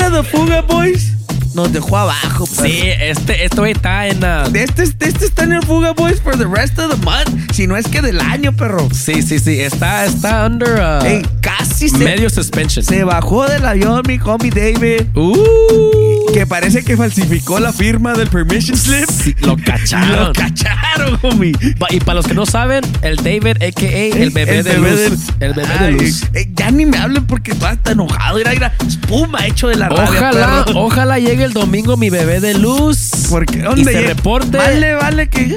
Of 0.00 0.12
the 0.12 0.22
Fuga 0.22 0.62
Boys 0.62 1.12
nos 1.56 1.72
dejó 1.72 1.96
abajo, 1.96 2.46
perro. 2.46 2.68
Sí, 2.68 2.80
este, 3.00 3.44
este 3.44 3.56
güey 3.58 3.72
está 3.72 4.06
en. 4.06 4.22
Este, 4.54 4.82
este 4.84 5.08
está 5.08 5.44
en 5.44 5.52
el 5.52 5.62
Fuga 5.64 5.92
Boys 5.92 6.20
for 6.20 6.36
the 6.36 6.46
rest 6.46 6.78
of 6.78 6.90
the 6.94 7.04
month. 7.04 7.52
Si 7.52 7.66
no 7.66 7.76
es 7.76 7.88
que 7.88 8.02
del 8.02 8.20
año, 8.20 8.52
perro. 8.54 8.88
sí, 8.92 9.22
sí, 9.22 9.38
sí. 9.38 9.58
Está, 9.60 10.04
está 10.04 10.46
under 10.46 10.78
ah, 10.80 10.98
Ey, 11.04 11.26
casi 11.40 11.88
se, 11.88 11.98
medio 11.98 12.28
suspension. 12.30 12.84
se 12.84 13.02
bajó 13.04 13.46
del 13.46 13.64
avión 13.64 14.02
mi 14.06 14.18
homie 14.22 14.50
David. 14.50 15.06
Uh, 15.14 16.32
Que 16.34 16.46
parece 16.46 16.84
que 16.84 16.96
falsificó 16.96 17.58
la 17.58 17.72
firma 17.72 18.12
del 18.12 18.28
permission 18.28 18.76
slip. 18.76 19.08
sí, 19.10 19.34
lo 19.40 19.56
cacharon. 19.56 20.26
Lo 20.26 20.32
cacharon, 20.34 21.18
homie. 21.22 21.52
Y 21.90 22.00
para 22.00 22.14
los 22.16 22.26
que 22.26 22.34
no 22.34 22.44
saben, 22.44 22.84
el 23.00 23.16
David, 23.16 23.62
a.k.a. 23.62 24.16
el 24.22 24.30
bebé 24.30 24.62
de 24.62 24.76
luz. 24.78 25.20
El 25.40 25.54
bebé 25.54 25.78
de 25.78 25.90
luz. 25.92 26.24
eh, 26.34 26.50
ya 26.54 26.70
ni 26.70 26.84
me 26.84 26.98
hablen 26.98 27.26
porque 27.26 27.54
tú 27.54 27.64
está 27.66 27.92
enojado. 27.92 28.36
Mira, 28.36 28.50
mira, 28.50 28.72
espuma 28.86 29.46
hecho 29.46 29.68
de 29.68 29.76
la 29.76 29.88
Ojalá, 29.88 30.66
ojalá 30.74 31.18
llegue 31.18 31.45
el 31.46 31.52
domingo 31.54 31.96
mi 31.96 32.10
bebé 32.10 32.40
de 32.40 32.54
luz. 32.54 33.10
Porque 33.30 33.58
y 33.58 33.62
¿dónde 33.62 33.84
se 33.84 33.92
llega? 34.00 34.08
reporte. 34.14 34.56
Vale, 34.58 34.94
vale 34.94 35.28
que. 35.28 35.56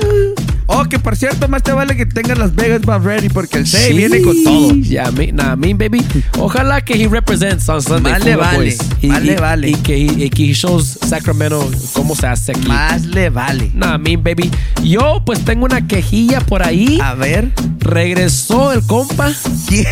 Oh, 0.72 0.84
que 0.86 1.00
por 1.00 1.16
cierto, 1.18 1.48
más 1.48 1.64
te 1.64 1.72
vale 1.74 1.98
que 1.98 2.06
tengas 2.06 2.38
Las 2.38 2.54
Vegas 2.54 2.86
más 2.86 3.04
ready 3.04 3.28
porque 3.28 3.58
el 3.58 3.66
6 3.66 3.86
Sí, 3.88 3.94
viene 3.94 4.22
con 4.22 4.44
todo. 4.44 4.76
Ya, 4.76 5.10
me, 5.10 5.32
nah, 5.32 5.56
me, 5.56 5.74
baby. 5.74 6.06
Ojalá 6.38 6.82
que 6.82 6.94
he 6.94 7.08
represents 7.08 7.68
on 7.70 7.82
Sunday. 7.82 8.14
Más 8.14 8.24
le 8.24 8.34
Fuga 8.36 8.52
vale. 8.52 8.78
Y, 9.02 9.08
más 9.08 9.24
le 9.24 9.34
y- 9.34 9.36
vale. 9.36 9.70
Y 9.72 9.76
que, 9.78 9.96
he- 9.96 10.26
y 10.26 10.30
que 10.30 10.44
he 10.44 10.54
shows 10.54 11.00
Sacramento 11.08 11.68
cómo 11.94 12.16
se 12.16 12.28
hace 12.28 12.52
aquí. 12.52 12.68
Más 12.68 13.04
le 13.08 13.32
vale. 13.32 13.72
Nah, 13.74 13.98
me, 13.98 14.16
baby. 14.18 14.52
Yo, 14.84 15.24
pues 15.26 15.44
tengo 15.44 15.66
una 15.66 15.88
quejilla 15.88 16.40
por 16.42 16.62
ahí. 16.62 17.00
A 17.02 17.16
ver. 17.16 17.50
Regresó 17.80 18.72
el 18.72 18.82
compa. 18.86 19.32
¿Quién? 19.68 19.88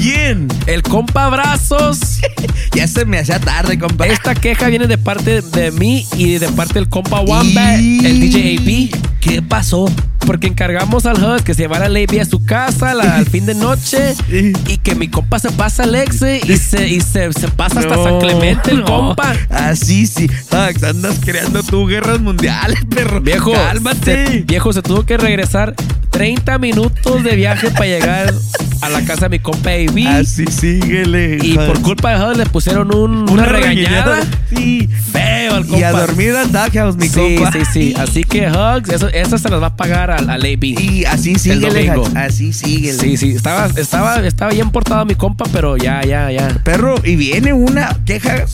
¿Quién? 0.00 0.48
El 0.66 0.82
compa 0.82 1.28
Brazos. 1.28 1.98
Ya 2.74 2.86
se 2.88 3.04
me 3.04 3.18
hacía 3.18 3.38
tarde, 3.38 3.78
compa. 3.78 4.06
Esta 4.06 4.34
queja 4.34 4.68
viene 4.68 4.86
de 4.86 4.96
parte 4.96 5.42
de 5.42 5.70
mí 5.72 6.06
y 6.16 6.38
de 6.38 6.48
parte 6.48 6.74
del 6.74 6.88
compa 6.88 7.20
Wamba, 7.20 7.76
Y- 7.76 7.98
el 8.06 8.18
DJ 8.18 8.56
AP. 8.56 9.02
¿Qué 9.20 9.42
pasó? 9.42 9.84
Porque 10.26 10.46
encargamos 10.46 11.04
al 11.06 11.22
HUD 11.22 11.40
que 11.40 11.54
se 11.54 11.62
llevara 11.62 11.88
la 11.88 11.98
AB 11.98 12.20
a 12.20 12.24
su 12.24 12.44
casa 12.44 12.94
la- 12.94 13.16
al 13.16 13.26
fin 13.26 13.44
de 13.46 13.54
noche 13.54 14.14
y 14.68 14.78
que 14.78 14.94
mi 14.94 15.08
compa 15.08 15.38
se 15.38 15.50
pasa 15.50 15.82
al 15.82 15.94
exe 15.94 16.40
y 16.46 16.56
se, 16.56 16.88
y 16.88 17.00
se, 17.00 17.32
se 17.32 17.48
pasa 17.48 17.80
hasta 17.80 17.96
No, 17.96 18.04
San 18.04 18.18
Clemente 18.20 18.70
el 18.70 18.78
no. 18.80 18.84
compa. 18.84 19.32
Así 19.50 20.06
sí. 20.06 20.28
Hux, 20.50 20.82
andas 20.84 21.18
creando 21.24 21.62
tú 21.62 21.86
guerras 21.86 22.20
mundiales, 22.20 22.78
perro. 22.88 23.20
Viejo, 23.20 23.52
Cálmate. 23.52 24.26
se, 24.28 24.40
viejo, 24.42 24.72
se 24.72 24.82
tuvo 24.82 25.04
que 25.04 25.16
regresar 25.16 25.74
30 26.10 26.58
minutos 26.58 27.24
de 27.24 27.34
viaje 27.36 27.70
para 27.70 27.86
llegar 27.86 28.34
a 28.82 28.88
la 28.88 29.00
casa 29.04 29.22
de 29.28 29.30
mi 29.30 29.38
compa 29.38 29.70
AB. 29.70 30.06
Así 30.20 30.44
síguele. 30.46 31.38
Y 31.42 31.56
Hux. 31.58 31.64
por 31.64 31.82
culpa 31.82 32.10
de 32.16 32.24
HUD 32.24 32.36
le 32.36 32.46
pusieron 32.46 32.94
un- 32.94 33.22
una, 33.22 33.32
Una 33.32 33.44
regañada. 33.46 34.16
regañada. 34.16 34.20
Sí. 34.54 34.88
Feo, 35.12 35.56
el 35.58 35.62
compa. 35.66 35.78
Y 35.78 35.82
a 35.82 35.92
dormir 35.92 36.32
al 36.36 36.52
doghouse, 36.52 36.96
mi 36.96 37.08
sí, 37.08 37.36
compa. 37.36 37.52
Sí, 37.52 37.60
sí, 37.72 37.94
Así 37.98 38.24
que 38.24 38.48
Hugs, 38.50 38.88
eso, 38.90 39.08
eso 39.08 39.38
se 39.38 39.48
las 39.48 39.60
va 39.62 39.66
a 39.68 39.76
pagar 39.76 40.10
al, 40.12 40.30
al 40.30 40.40
AB. 40.42 40.64
Y 40.64 41.04
así 41.04 41.32
el 41.32 41.38
síguele, 41.40 41.92
así 42.14 42.52
síguele. 42.52 42.98
Sí, 42.98 43.16
sí. 43.16 43.30
Estaba, 43.30 43.66
estaba, 43.76 44.16
estaba 44.26 44.50
bien 44.52 44.70
portado 44.70 45.04
mi 45.04 45.14
compa, 45.14 45.44
pero 45.52 45.76
ya, 45.76 46.02
ya, 46.04 46.30
ya. 46.30 46.48
Perro, 46.64 46.94
y 47.04 47.16
viene 47.16 47.52
una 47.52 47.96
queja 48.04 48.44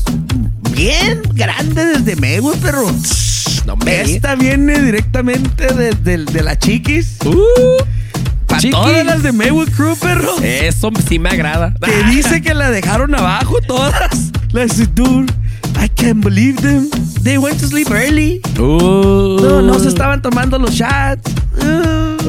bien 0.73 1.21
grande 1.35 1.85
desde 1.85 2.17
Maywood, 2.17 2.57
perro. 2.59 2.91
No 3.67 3.77
me. 3.77 4.01
Esta 4.01 4.35
viene 4.35 4.81
directamente 4.81 5.67
de, 5.75 5.93
de- 5.93 6.25
de 6.25 6.43
la 6.43 6.59
chiquis. 6.59 7.17
Uh, 7.25 7.83
Para 8.47 8.63
todas 8.71 9.05
las 9.05 9.23
de 9.23 9.33
Maywood 9.33 9.69
Crew, 9.71 9.95
perro. 9.97 10.37
Eso 10.43 10.91
sí 11.07 11.19
me 11.19 11.29
agrada. 11.31 11.75
Que 11.85 12.03
dice 12.11 12.41
que 12.41 12.55
la 12.55 12.71
dejaron 12.71 13.15
abajo 13.15 13.57
todas. 13.67 14.33
Dice, 14.55 14.87
dude, 14.95 15.31
I 15.83 15.89
can't 15.91 16.25
believe 16.25 16.61
them. 16.63 16.89
They 17.23 17.37
went 17.37 17.61
to 17.61 17.67
sleep 17.67 17.91
early. 17.91 18.41
Uh. 18.59 19.39
No, 19.43 19.61
no 19.63 19.79
se 19.79 19.89
estaban 19.89 20.23
tomando 20.23 20.59
los 20.59 20.71
shots. 20.71 21.31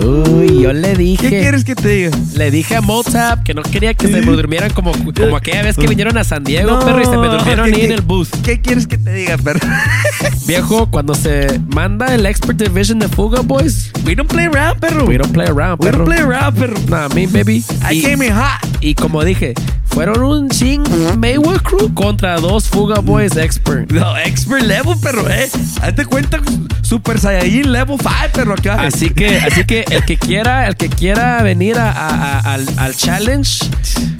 Uy, 0.05 0.61
yo 0.61 0.71
le 0.73 0.95
dije. 0.95 1.29
¿Qué 1.29 1.41
quieres 1.41 1.63
que 1.63 1.75
te 1.75 1.87
diga? 1.89 2.11
Le 2.35 2.51
dije 2.51 2.75
a 2.75 2.81
Motap 2.81 3.43
que 3.43 3.53
no 3.53 3.61
quería 3.63 3.93
que 3.93 4.07
se 4.07 4.21
me 4.21 4.31
durmieran 4.31 4.71
como, 4.71 4.91
como 4.93 5.35
aquella 5.35 5.61
vez 5.63 5.75
que 5.75 5.87
vinieron 5.87 6.17
a 6.17 6.23
San 6.23 6.43
Diego, 6.43 6.71
No, 6.71 6.79
perro, 6.79 7.01
y 7.01 7.05
se 7.05 7.17
me 7.17 7.27
durmieron 7.27 7.69
¿qué- 7.69 7.75
ahí 7.75 7.81
en 7.85 7.91
el 7.91 8.01
bus. 8.01 8.29
¿Qué 8.43 8.61
quieres 8.61 8.87
que 8.87 8.97
te 8.97 9.13
diga, 9.13 9.37
perro? 9.37 9.59
Viejo, 10.47 10.89
cuando 10.89 11.13
se 11.15 11.59
manda 11.67 12.13
el 12.15 12.25
Expert 12.25 12.57
Division 12.61 12.99
de 12.99 13.07
Fuga 13.09 13.41
Boys, 13.41 13.91
We 14.05 14.15
don't 14.15 14.29
play 14.31 14.45
around, 14.45 14.79
perro. 14.79 15.05
we 15.05 15.17
don't 15.17 15.31
play 15.33 15.47
around, 15.47 15.79
We 15.83 15.91
perro. 15.91 16.05
don't 16.05 16.15
play 16.15 16.19
around, 16.25 16.57
perro. 16.57 16.75
Nah, 16.87 17.09
me 17.13 17.27
baby. 17.27 17.63
I 17.89 17.95
Y- 17.97 18.01
came 18.01 18.25
in 18.25 18.33
hot. 18.33 18.59
Y 18.81 18.95
como 18.95 19.23
dije, 19.25 19.53
fueron 19.85 20.23
un 20.23 20.49
ching 20.49 20.81
Mayweather 21.17 21.61
Crew 21.61 21.93
contra 21.93 22.37
dos 22.39 22.69
Fuga 22.69 22.99
Boys 23.01 23.35
Expert. 23.35 23.91
No, 23.91 24.17
expert 24.17 24.63
level, 24.63 24.95
perro, 25.01 25.29
eh. 25.29 25.49
Hazte 25.81 26.05
cuenta, 26.05 26.39
Super 26.81 27.19
Saiyajin 27.19 27.71
level 27.71 27.97
5, 27.99 28.09
perro, 28.33 28.53
acá. 28.53 28.81
Así 28.81 29.09
que, 29.11 29.18
así 29.27 29.63
que 29.65 29.85
el 29.91 30.03
que 30.05 30.17
quiera, 30.17 30.67
el 30.67 30.75
que 30.75 30.89
quiera 30.89 31.41
venir 31.43 31.77
a- 31.77 31.91
a- 31.91 32.39
a- 32.39 32.53
al, 32.53 32.65
al 32.77 32.95
challenge 32.95 33.65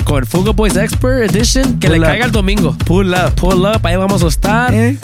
con 0.04 0.26
Fuga 0.26 0.52
Boys 0.52 0.76
Expert 0.76 1.30
Edition, 1.34 1.80
que 1.80 1.88
Pull 1.88 2.00
le 2.00 2.06
up. 2.06 2.12
caiga 2.12 2.26
el 2.26 2.32
domingo. 2.32 2.76
Pull 2.86 3.14
up. 3.14 3.34
Pull 3.36 3.66
up, 3.66 3.86
ahí 3.86 3.96
vamos 3.96 4.24
a 4.24 4.28
estar. 4.28 4.74
¿Eh? 4.74 4.98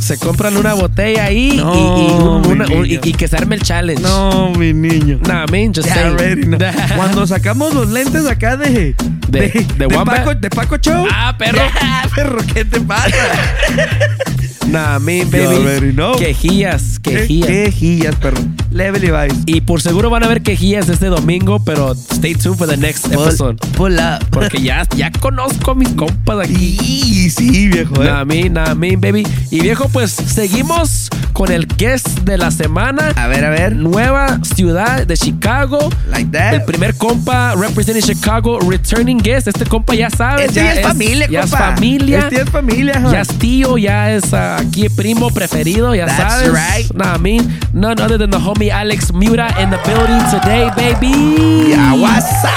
Se 0.00 0.18
compran 0.18 0.56
una 0.56 0.74
botella 0.74 1.24
ahí 1.24 1.54
No, 1.56 1.74
y, 1.74 1.78
y 1.78 2.12
un- 2.12 2.40
mi 2.42 2.48
una- 2.48 2.64
un- 2.66 2.82
niño. 2.82 3.00
y- 3.02 3.08
y 3.08 3.12
que 3.14 3.26
se 3.28 3.36
arme 3.36 3.56
el 3.56 3.62
challenge. 3.62 4.02
No, 4.02 4.50
mi 4.50 4.72
niño. 4.74 5.18
Nah, 5.26 5.46
man, 5.46 5.72
just 5.74 5.90
already 5.90 6.42
know. 6.42 6.58
Cuando 6.96 7.26
sacamos 7.26 7.72
los 7.74 7.88
lentes 7.90 8.26
acá 8.26 8.56
de. 8.56 8.94
De- 9.28 9.66
de. 9.78 9.88
Paco, 9.88 10.34
de 10.34 10.50
Paco 10.50 10.76
Show. 10.76 11.06
Ah, 11.10 11.34
perro. 11.38 11.62
Perro, 12.14 12.38
¿qué 12.52 12.64
te 12.64 12.80
pasa? 12.80 13.08
Nah, 14.66 14.98
man, 14.98 15.18
You 15.18 15.30
baby. 15.30 15.56
already 15.56 15.92
know. 15.92 16.16
Quejillas, 16.16 16.98
quejillas. 17.00 17.48
¿Qué 17.48 17.64
quejillas, 17.64 18.16
perro? 18.16 18.38
Level 18.70 19.04
y 19.04 19.10
Vice. 19.10 19.42
Y 19.46 19.60
por 19.60 19.80
seguro 19.80 20.10
van 20.10 20.24
a 20.24 20.28
ver 20.28 20.42
quejillas 20.42 20.88
este 20.88 21.06
domingo, 21.06 21.62
pero 21.64 21.92
stay 21.92 22.34
tuned 22.34 22.56
for 22.58 22.66
the 22.66 22.76
next 22.76 23.06
episode. 23.12 23.56
Pull 23.76 23.98
up. 23.98 24.24
Porque 24.30 24.60
ya, 24.60 24.86
ya 24.96 25.12
conozco 25.12 25.72
a 25.72 25.74
mis 25.74 25.90
compas 25.90 26.40
aquí. 26.48 26.76
Sí, 26.80 27.30
sí, 27.30 27.68
viejo, 27.68 28.02
eh. 28.02 28.06
Nah, 28.06 28.24
me, 28.24 28.48
nah, 28.48 28.74
me, 28.74 28.96
baby. 28.96 29.24
Y 29.50 29.60
viejo, 29.60 29.88
pues 29.90 30.10
seguimos 30.10 31.08
con 31.32 31.52
el 31.52 31.66
guest 31.66 32.08
de 32.20 32.36
la 32.38 32.50
semana. 32.50 33.12
A 33.16 33.28
ver, 33.28 33.44
a 33.44 33.50
ver. 33.50 33.76
Nueva 33.76 34.40
ciudad 34.42 35.06
de 35.06 35.16
Chicago. 35.16 35.88
Like 36.08 36.30
that. 36.36 36.54
El 36.54 36.64
primer 36.64 36.94
compa 36.96 37.54
representing 37.54 38.02
Chicago, 38.02 38.58
returning 38.60 39.18
guest. 39.18 39.46
Este 39.46 39.66
compa 39.66 39.94
ya 39.94 40.10
sabes. 40.10 40.48
Este 40.48 40.60
ya 40.60 40.74
es 40.74 40.82
familia, 40.82 41.28
ya 41.28 41.40
compa. 41.42 41.56
es 41.56 41.74
familia. 41.74 42.18
Este 42.18 42.36
ya 42.36 42.42
es 42.42 42.50
familia? 42.50 43.02
Ya 43.12 43.20
es 43.20 43.28
tío, 43.38 43.78
ya 43.78 44.12
es 44.12 44.34
ah, 44.34 44.53
aquí 44.58 44.88
primo 44.88 45.30
preferido, 45.30 45.94
ya 45.94 46.06
That's 46.06 46.42
sabes. 46.42 46.52
right. 46.52 46.90
Nah, 46.94 47.14
I 47.14 47.18
mean, 47.18 47.58
none 47.72 48.00
other 48.00 48.18
than 48.18 48.30
the 48.30 48.38
homie 48.38 48.70
Alex 48.70 49.12
Mura 49.12 49.48
in 49.60 49.70
the 49.70 49.78
building 49.86 50.22
today, 50.30 50.70
baby. 50.76 51.70
Ya, 51.70 51.92
what's 51.94 52.44
up? 52.44 52.50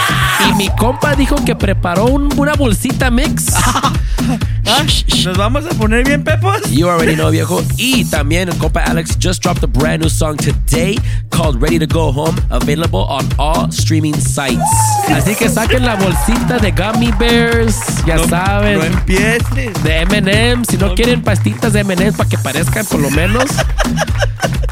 Y 0.50 0.54
mi 0.56 0.70
compa 0.78 1.16
dijo 1.16 1.36
que 1.46 1.56
preparó 1.56 2.06
un- 2.06 2.30
una 2.38 2.54
bolsita 2.54 3.10
mix. 3.12 3.48
¿Ah? 4.70 4.84
¿Nos 5.24 5.38
vamos 5.38 5.66
a 5.66 5.70
poner 5.70 6.04
bien, 6.04 6.24
Pepos? 6.24 6.70
You 6.72 6.90
already 6.90 7.16
know, 7.16 7.32
viejo. 7.32 7.64
Y 7.78 8.04
también 8.06 8.50
el 8.50 8.58
compa 8.58 8.82
Alex 8.82 9.18
just 9.18 9.42
dropped 9.42 9.64
a 9.64 9.68
brand 9.68 10.02
new 10.02 10.10
song 10.10 10.36
today 10.36 10.98
called 11.30 11.62
Ready 11.62 11.80
to 11.80 11.88
Go 11.88 12.12
Home, 12.12 12.36
available 12.50 13.06
on 13.10 13.26
all 13.38 13.72
streaming 13.72 14.16
sites. 14.16 14.62
Así 15.08 15.36
que 15.36 15.50
saquen 15.50 15.86
la 15.86 15.96
bolsita 15.96 16.60
de 16.60 16.72
Gummy 16.72 17.12
Bears, 17.18 17.78
ya 18.06 18.18
saben. 18.28 18.80
No 18.80 18.84
empieces. 18.86 19.84
de 19.84 20.02
M&M, 20.02 20.66
si 20.66 20.78
no 20.78 20.94
quieren 20.96 21.22
pastitas 21.22 21.72
de 21.74 21.80
M&M 21.82 22.12
para 22.12 22.30
que 22.30 22.38
parezcan 22.38 22.86
por 22.86 23.00
lo 23.00 23.10
menos. 23.12 23.46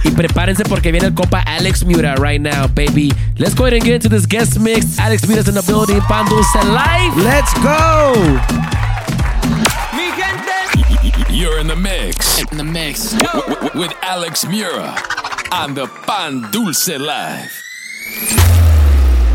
y 0.04 0.12
prepárense 0.12 0.64
porque 0.66 0.92
viene 0.92 1.08
el 1.08 1.14
compa 1.14 1.40
Alex 1.40 1.86
Mura 1.86 2.16
right 2.16 2.42
now, 2.42 2.68
baby. 2.68 3.14
Let's 3.38 3.56
go 3.56 3.66
ahead 3.66 3.76
and 3.76 3.84
get 3.84 3.96
into 3.96 4.10
this 4.10 4.28
guest 4.28 4.60
mix. 4.60 5.00
Alex 5.00 5.26
Mura's 5.28 5.48
in 5.48 5.56
the 5.56 5.64
building, 5.64 6.02
Pan 6.02 6.26
Dulce 6.26 6.56
Live. 6.66 7.16
Let's 7.18 7.54
go. 7.64 8.85
Mi 9.96 10.12
gente. 10.12 11.34
You're 11.34 11.60
in 11.60 11.68
the 11.68 11.76
mix. 11.76 12.40
In 12.52 12.58
the 12.58 12.64
mix. 12.64 13.14
with 13.74 13.94
Alex 14.02 14.46
Mura 14.46 14.94
on 15.52 15.74
the 15.74 15.88
Pan 16.06 16.52
Dulce 16.52 16.98
Live. 16.98 17.52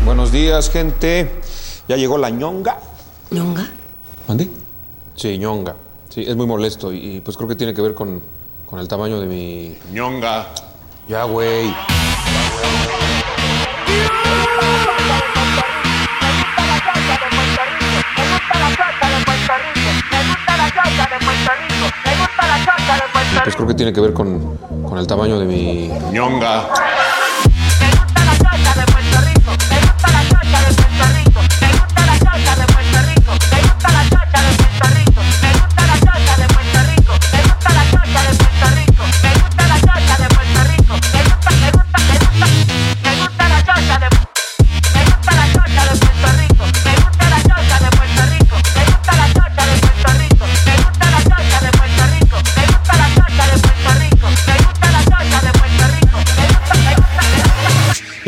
Buenos 0.05 0.31
días, 0.31 0.69
gente. 0.69 1.31
Ya 1.87 1.97
llegó 1.97 2.17
la 2.17 2.29
ñonga. 2.29 2.77
¿Ñonga? 3.31 3.69
¿Mande? 4.27 4.49
Sí, 5.15 5.37
ñonga. 5.37 5.75
Sí, 6.09 6.23
es 6.27 6.35
muy 6.35 6.45
molesto 6.45 6.93
y, 6.93 7.17
y, 7.17 7.19
pues 7.21 7.37
creo 7.37 7.49
que 7.49 7.55
tiene 7.55 7.73
que 7.73 7.81
ver 7.81 7.93
con, 7.93 8.21
con 8.69 8.79
el 8.79 8.87
tamaño 8.87 9.19
de 9.19 9.25
mi... 9.27 9.77
ñonga. 9.91 10.47
Ya, 11.07 11.23
güey. 11.23 11.73
Pues 23.43 23.55
creo 23.55 23.67
que 23.67 23.73
tiene 23.73 23.93
que 23.93 24.01
ver 24.01 24.13
con, 24.13 24.57
con 24.87 24.97
el 24.97 25.07
tamaño 25.07 25.39
de 25.39 25.45
mi... 25.45 25.89
ñonga. 26.11 26.67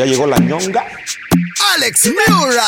Ya 0.04 0.10
llegó 0.10 0.28
la 0.28 0.38
ñonga. 0.38 0.86
Alex 1.76 2.08
Miura. 2.08 2.68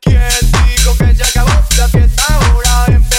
¿Quién 0.00 0.52
dijo 0.66 0.96
que 0.98 1.14
ya 1.14 1.26
acabó 1.26 1.50
la 1.76 1.88
fiesta 1.88 2.22
ahora? 2.28 3.09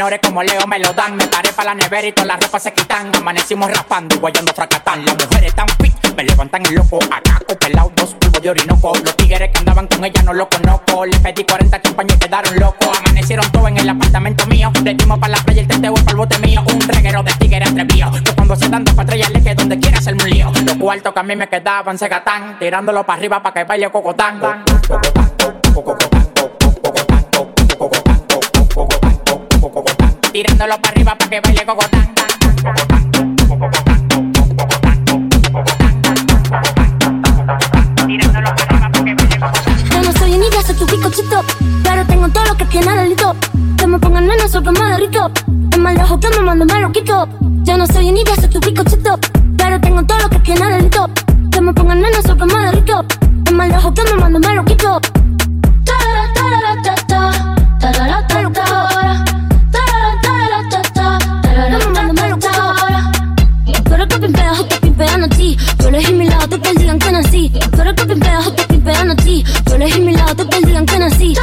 menores 0.00 0.20
como 0.24 0.42
Leo 0.42 0.66
me 0.66 0.78
lo 0.78 0.94
dan. 0.94 1.14
Me 1.14 1.26
paré 1.26 1.52
para 1.52 1.74
la 1.74 1.74
nevera 1.74 2.08
y 2.08 2.12
todas 2.12 2.28
las 2.28 2.40
ropas 2.40 2.62
se 2.62 2.72
quitan. 2.72 3.14
Amanecimos 3.14 3.70
raspando 3.70 4.14
y 4.14 4.18
guayando 4.18 4.50
fracatán. 4.54 5.04
Las 5.04 5.14
mujeres 5.14 5.54
tan 5.54 5.68
fit 5.78 5.92
me 6.16 6.24
levantan 6.24 6.64
el 6.64 6.76
loco. 6.76 6.98
Acá 7.10 7.38
pelado 7.60 7.92
dos 7.94 8.14
pulvos 8.14 8.40
de 8.40 8.48
orinoco. 8.48 8.92
Los 9.04 9.14
tigres 9.16 9.50
que 9.52 9.58
andaban 9.58 9.86
con 9.88 10.02
ella 10.02 10.22
no 10.22 10.32
lo 10.32 10.48
conozco. 10.48 11.04
Le 11.04 11.18
pedí 11.18 11.44
40 11.44 11.82
champañas 11.82 12.16
y 12.16 12.18
quedaron 12.18 12.58
locos. 12.58 12.98
Amanecieron 12.98 13.52
todos 13.52 13.68
en 13.68 13.76
el 13.76 13.90
apartamento 13.90 14.46
mío. 14.46 14.72
Retimos 14.82 15.18
para 15.18 15.36
la 15.36 15.44
playa 15.44 15.60
el 15.60 15.68
teteo 15.68 15.92
y 15.94 16.00
para 16.00 16.10
el 16.12 16.16
bote 16.16 16.38
mío. 16.38 16.62
Un 16.72 16.80
reguero 16.80 17.22
de 17.22 17.32
tigres 17.32 17.70
atrevido. 17.70 18.10
Que 18.24 18.34
cuando 18.34 18.56
se 18.56 18.70
dan 18.70 18.84
dos 18.84 18.94
patrullas 18.94 19.28
le 19.28 19.42
que 19.42 19.54
donde 19.54 19.78
quiera 19.78 19.98
hacerme 19.98 20.24
un 20.24 20.30
lío. 20.30 20.52
Los 20.64 20.76
cuartos 20.76 21.12
que 21.12 21.20
a 21.20 21.22
mí 21.22 21.36
me 21.36 21.46
quedaban 21.46 21.98
se 21.98 22.08
gatán. 22.08 22.58
Tirándolo 22.58 23.04
para 23.04 23.18
arriba 23.18 23.42
para 23.42 23.52
que 23.52 23.64
baile 23.64 23.90
cocotán. 23.90 24.40
Coco, 24.40 24.98
coco, 25.74 25.98
coco, 25.98 26.09
tirándolo 30.32 30.76
para 30.80 30.90
arriba 30.90 31.14
para 31.16 31.30
que 31.30 31.40
baile 31.40 31.64
gogotán. 31.64 32.08
Yo 39.90 40.02
no 40.02 40.12
soy 40.12 40.30
niña, 40.32 40.62
soy 40.64 40.76
tu 40.76 40.86
picochito, 40.86 41.44
pero 41.82 42.06
tengo 42.06 42.28
todo 42.28 42.44
lo 42.44 42.56
que 42.56 42.64
tiene 42.66 42.92
delito. 42.96 43.34
Que 43.76 43.86
me 43.86 43.98
pongan 43.98 44.30
en 44.30 44.40
eso 44.40 44.62
que 44.62 44.70
me 44.70 44.84
derrito, 44.84 45.30
es 45.72 45.78
más 45.78 45.94
lejos 45.94 46.18
que 46.20 46.28
me 46.28 46.40
mando 46.42 46.64
más 46.66 46.80
loquito. 46.80 47.28
Yo 47.62 47.76
no 47.76 47.86
soy 47.86 48.12
niña, 48.12 48.34
soy 48.36 48.48
tu 48.48 48.60
picochito, 48.60 49.18
pero 49.56 49.80
tengo 49.80 50.02
todo 50.04 50.18
lo 50.20 50.30
que 50.30 50.38
tiene 50.40 50.66
delito. 50.68 51.10
Que 51.50 51.60
me 51.60 51.72
pongan 51.72 51.98
en 52.04 52.14
eso 52.14 52.36
que 52.36 52.44
me 52.44 52.58
derrito, 52.66 53.04
es 53.46 53.52
más 53.52 53.68
lejos 53.68 53.92
que 53.94 54.02
me 54.04 54.20
mando 54.20 54.38
más 54.38 54.54
loquito. 54.54 55.00
digan 66.74 66.98
que 66.98 67.12
nací. 67.12 67.52
O 67.72 67.76
te 68.06 68.90
a 69.10 69.16
ti. 69.16 69.44
Yo 69.66 69.74
elegí 69.74 70.00
mi 70.00 70.12
lado, 70.14 70.46
que 70.86 70.98
nací. 70.98 71.34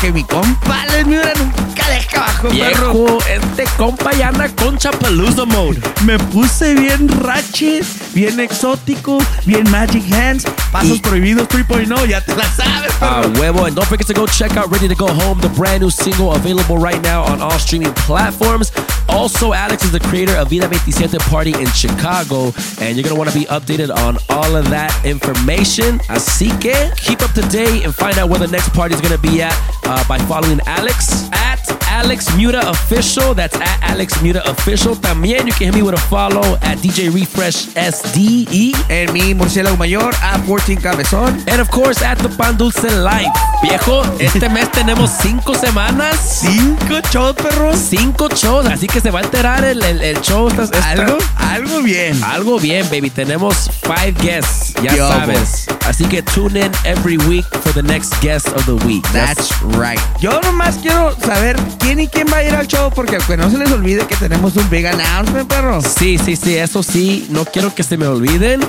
Que 0.00 0.12
mi 0.12 0.24
compa 0.24 0.84
Les 0.90 1.06
Miura 1.06 1.32
nunca 1.38 1.88
deja 1.88 2.16
abajo, 2.16 2.48
perro. 2.48 3.18
Este 3.28 3.64
compa 3.76 4.12
ya 4.12 4.28
anda 4.28 4.48
con 4.48 4.76
Chapalooza 4.76 5.44
mode. 5.44 5.80
Me 6.04 6.18
puse 6.18 6.74
bien 6.74 7.08
ratchet, 7.22 7.84
bien 8.12 8.40
exótico, 8.40 9.18
bien 9.46 9.68
Magic 9.70 10.02
Hands, 10.12 10.44
pasos 10.72 11.00
prohibidos 11.00 11.46
3.0, 11.48 12.06
ya 12.08 12.20
te 12.20 12.34
la 12.34 12.44
sabes, 12.44 12.92
Ah, 13.00 13.20
perro. 13.22 13.32
huevo. 13.38 13.64
And 13.66 13.76
don't 13.76 13.86
forget 13.88 14.06
to 14.08 14.14
go 14.14 14.26
check 14.26 14.56
out 14.56 14.70
Ready 14.70 14.88
to 14.88 14.94
Go 14.94 15.06
Home, 15.08 15.40
the 15.40 15.48
brand 15.50 15.80
new 15.82 15.90
single 15.90 16.32
available 16.32 16.78
right 16.78 17.00
now 17.02 17.22
on 17.24 17.40
all 17.40 17.58
streaming 17.58 17.92
platforms. 18.06 18.72
Also, 19.08 19.52
Alex 19.54 19.84
is 19.84 19.92
the 19.92 20.00
creator 20.00 20.36
of 20.36 20.50
Vida 20.50 20.66
27 20.68 21.18
Party 21.30 21.52
in 21.52 21.66
Chicago, 21.72 22.52
and 22.80 22.96
you're 22.96 23.02
going 23.04 23.14
to 23.14 23.14
want 23.14 23.30
to 23.30 23.38
be 23.38 23.46
updated 23.46 23.90
on 23.94 24.18
all 24.28 24.54
of 24.56 24.68
that 24.70 24.92
information. 25.04 25.98
Así 26.08 26.50
que 26.60 26.74
keep 26.96 27.22
up 27.22 27.32
to 27.32 27.40
date 27.48 27.84
and 27.84 27.94
find 27.94 28.18
out 28.18 28.28
where 28.28 28.38
the 28.38 28.46
next 28.48 28.68
party 28.74 28.87
is 28.92 29.00
going 29.00 29.14
to 29.14 29.20
be 29.20 29.42
at 29.42 29.54
uh, 29.84 30.04
by 30.08 30.18
following 30.26 30.60
Alex 30.66 31.28
at 31.32 31.58
Alex 31.88 32.34
Muta 32.36 32.68
Official. 32.68 33.34
That's 33.34 33.56
at 33.56 33.78
Alex 33.82 34.22
Muta 34.22 34.42
Official. 34.48 34.94
También 34.96 35.46
you 35.46 35.52
can 35.52 35.72
hit 35.72 35.74
me 35.74 35.82
with 35.82 35.94
a 35.94 36.00
follow 36.08 36.56
at 36.62 36.78
DJ 36.78 37.12
Refresh 37.12 37.68
SDE. 37.74 38.72
En 38.88 39.12
mi 39.12 39.34
murciélago 39.34 39.76
mayor, 39.76 40.14
a 40.22 40.38
14 40.38 40.76
Cabezón. 40.76 41.42
And 41.48 41.60
of 41.60 41.70
course, 41.70 42.02
at 42.02 42.18
the 42.18 42.28
Pan 42.28 42.56
Dulce 42.56 42.90
Life. 43.02 43.32
Viejo, 43.62 44.02
este 44.18 44.48
mes 44.54 44.70
tenemos 44.70 45.10
cinco 45.20 45.54
semanas. 45.54 46.16
Cinco 46.40 47.00
shows, 47.10 47.34
perro. 47.34 47.76
Cinco 47.76 48.28
shows, 48.28 48.66
así 48.66 48.86
que 48.86 49.00
se 49.00 49.10
va 49.10 49.20
a 49.20 49.22
enterar 49.22 49.64
el, 49.64 49.82
el, 49.82 50.00
el 50.00 50.20
show. 50.20 50.48
Algo, 50.84 51.18
algo 51.36 51.82
bien. 51.82 52.22
Algo 52.22 52.58
bien, 52.60 52.86
baby. 52.90 53.10
Tenemos 53.10 53.70
five 53.82 54.14
guests, 54.20 54.74
ya 54.82 54.94
Yo, 54.94 55.08
sabes. 55.08 55.66
Así 55.86 56.04
que 56.04 56.22
tune 56.22 56.56
in 56.56 56.72
every 56.84 57.16
week 57.28 57.46
for 57.62 57.72
the 57.72 57.82
next 57.82 58.14
guest 58.20 58.48
of 58.48 58.64
the 58.68 58.86
week. 58.86 59.02
That's 59.12 59.50
right. 59.78 59.98
Yo 60.20 60.40
nomás 60.42 60.76
quiero 60.76 61.16
saber 61.16 61.56
quién 61.78 62.00
y 62.00 62.08
quién 62.08 62.26
va 62.30 62.38
a 62.38 62.44
ir 62.44 62.54
al 62.54 62.66
show 62.66 62.90
porque 62.94 63.18
pues, 63.26 63.38
no 63.38 63.50
se 63.50 63.56
les 63.56 63.70
olvide 63.72 64.06
que 64.06 64.16
tenemos 64.16 64.56
un 64.56 64.68
big 64.68 64.86
announcement, 64.86 65.48
perro. 65.48 65.80
Sí, 65.80 66.18
sí, 66.18 66.36
sí, 66.36 66.56
eso 66.56 66.82
sí. 66.82 67.26
No 67.30 67.46
quiero 67.46 67.74
que 67.74 67.82
se 67.82 67.96
me 67.96 68.06
olviden. 68.06 68.60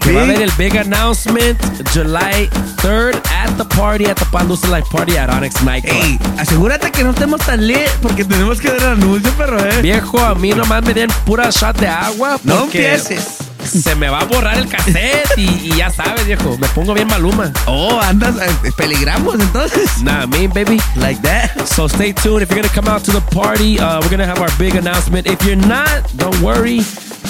Que 0.00 0.12
va 0.12 0.20
a 0.20 0.24
haber 0.24 0.40
el 0.40 0.52
big 0.52 0.78
announcement 0.78 1.60
July 1.92 2.48
3rd 2.76 3.16
at 3.26 3.50
the 3.58 3.64
party, 3.76 4.06
at 4.06 4.16
the 4.16 4.24
Pan 4.26 4.48
Dulce 4.48 4.66
Life 4.68 4.88
party 4.90 5.18
at 5.18 5.28
Onyx 5.28 5.62
Nightclub. 5.62 5.94
Ey, 5.94 6.18
asegúrate 6.38 6.90
que 6.90 7.04
no 7.04 7.10
estemos 7.10 7.40
tan 7.42 7.66
lit 7.66 7.90
porque 8.00 8.24
tenemos 8.24 8.60
que 8.60 8.68
dar 8.68 8.78
el 8.78 8.88
anuncio, 9.02 9.30
perro, 9.32 9.58
eh. 9.58 9.82
Viejo, 9.82 10.20
a 10.20 10.34
mí 10.34 10.52
nomás 10.52 10.82
me 10.84 10.94
den 10.94 11.10
pura 11.26 11.50
shot 11.50 11.76
de 11.78 11.88
agua. 11.88 12.38
No 12.44 12.64
empieces. 12.64 13.49
Se 13.64 13.94
me 13.94 14.08
va 14.08 14.20
a 14.20 14.24
borrar 14.24 14.56
el 14.58 14.68
cassette 14.68 15.36
y, 15.36 15.42
y 15.72 15.76
ya 15.76 15.90
sabes, 15.90 16.26
viejo. 16.26 16.56
Me 16.58 16.68
pongo 16.68 16.94
bien 16.94 17.06
maluma. 17.08 17.52
Oh, 17.66 18.00
andas, 18.00 18.34
eh, 18.36 18.72
peligramos 18.76 19.34
entonces. 19.34 20.02
Nah, 20.02 20.26
me, 20.26 20.48
baby. 20.48 20.80
Like 20.96 21.20
that. 21.22 21.66
So 21.68 21.88
stay 21.88 22.12
tuned. 22.12 22.42
If 22.42 22.50
you're 22.50 22.62
gonna 22.62 22.74
come 22.74 22.88
out 22.88 23.02
to 23.04 23.12
the 23.12 23.20
party, 23.34 23.78
uh, 23.78 24.00
we're 24.00 24.10
gonna 24.10 24.26
have 24.26 24.40
our 24.40 24.50
big 24.58 24.74
announcement. 24.76 25.26
If 25.26 25.42
you're 25.44 25.56
not, 25.56 25.88
don't 26.16 26.40
worry. 26.42 26.80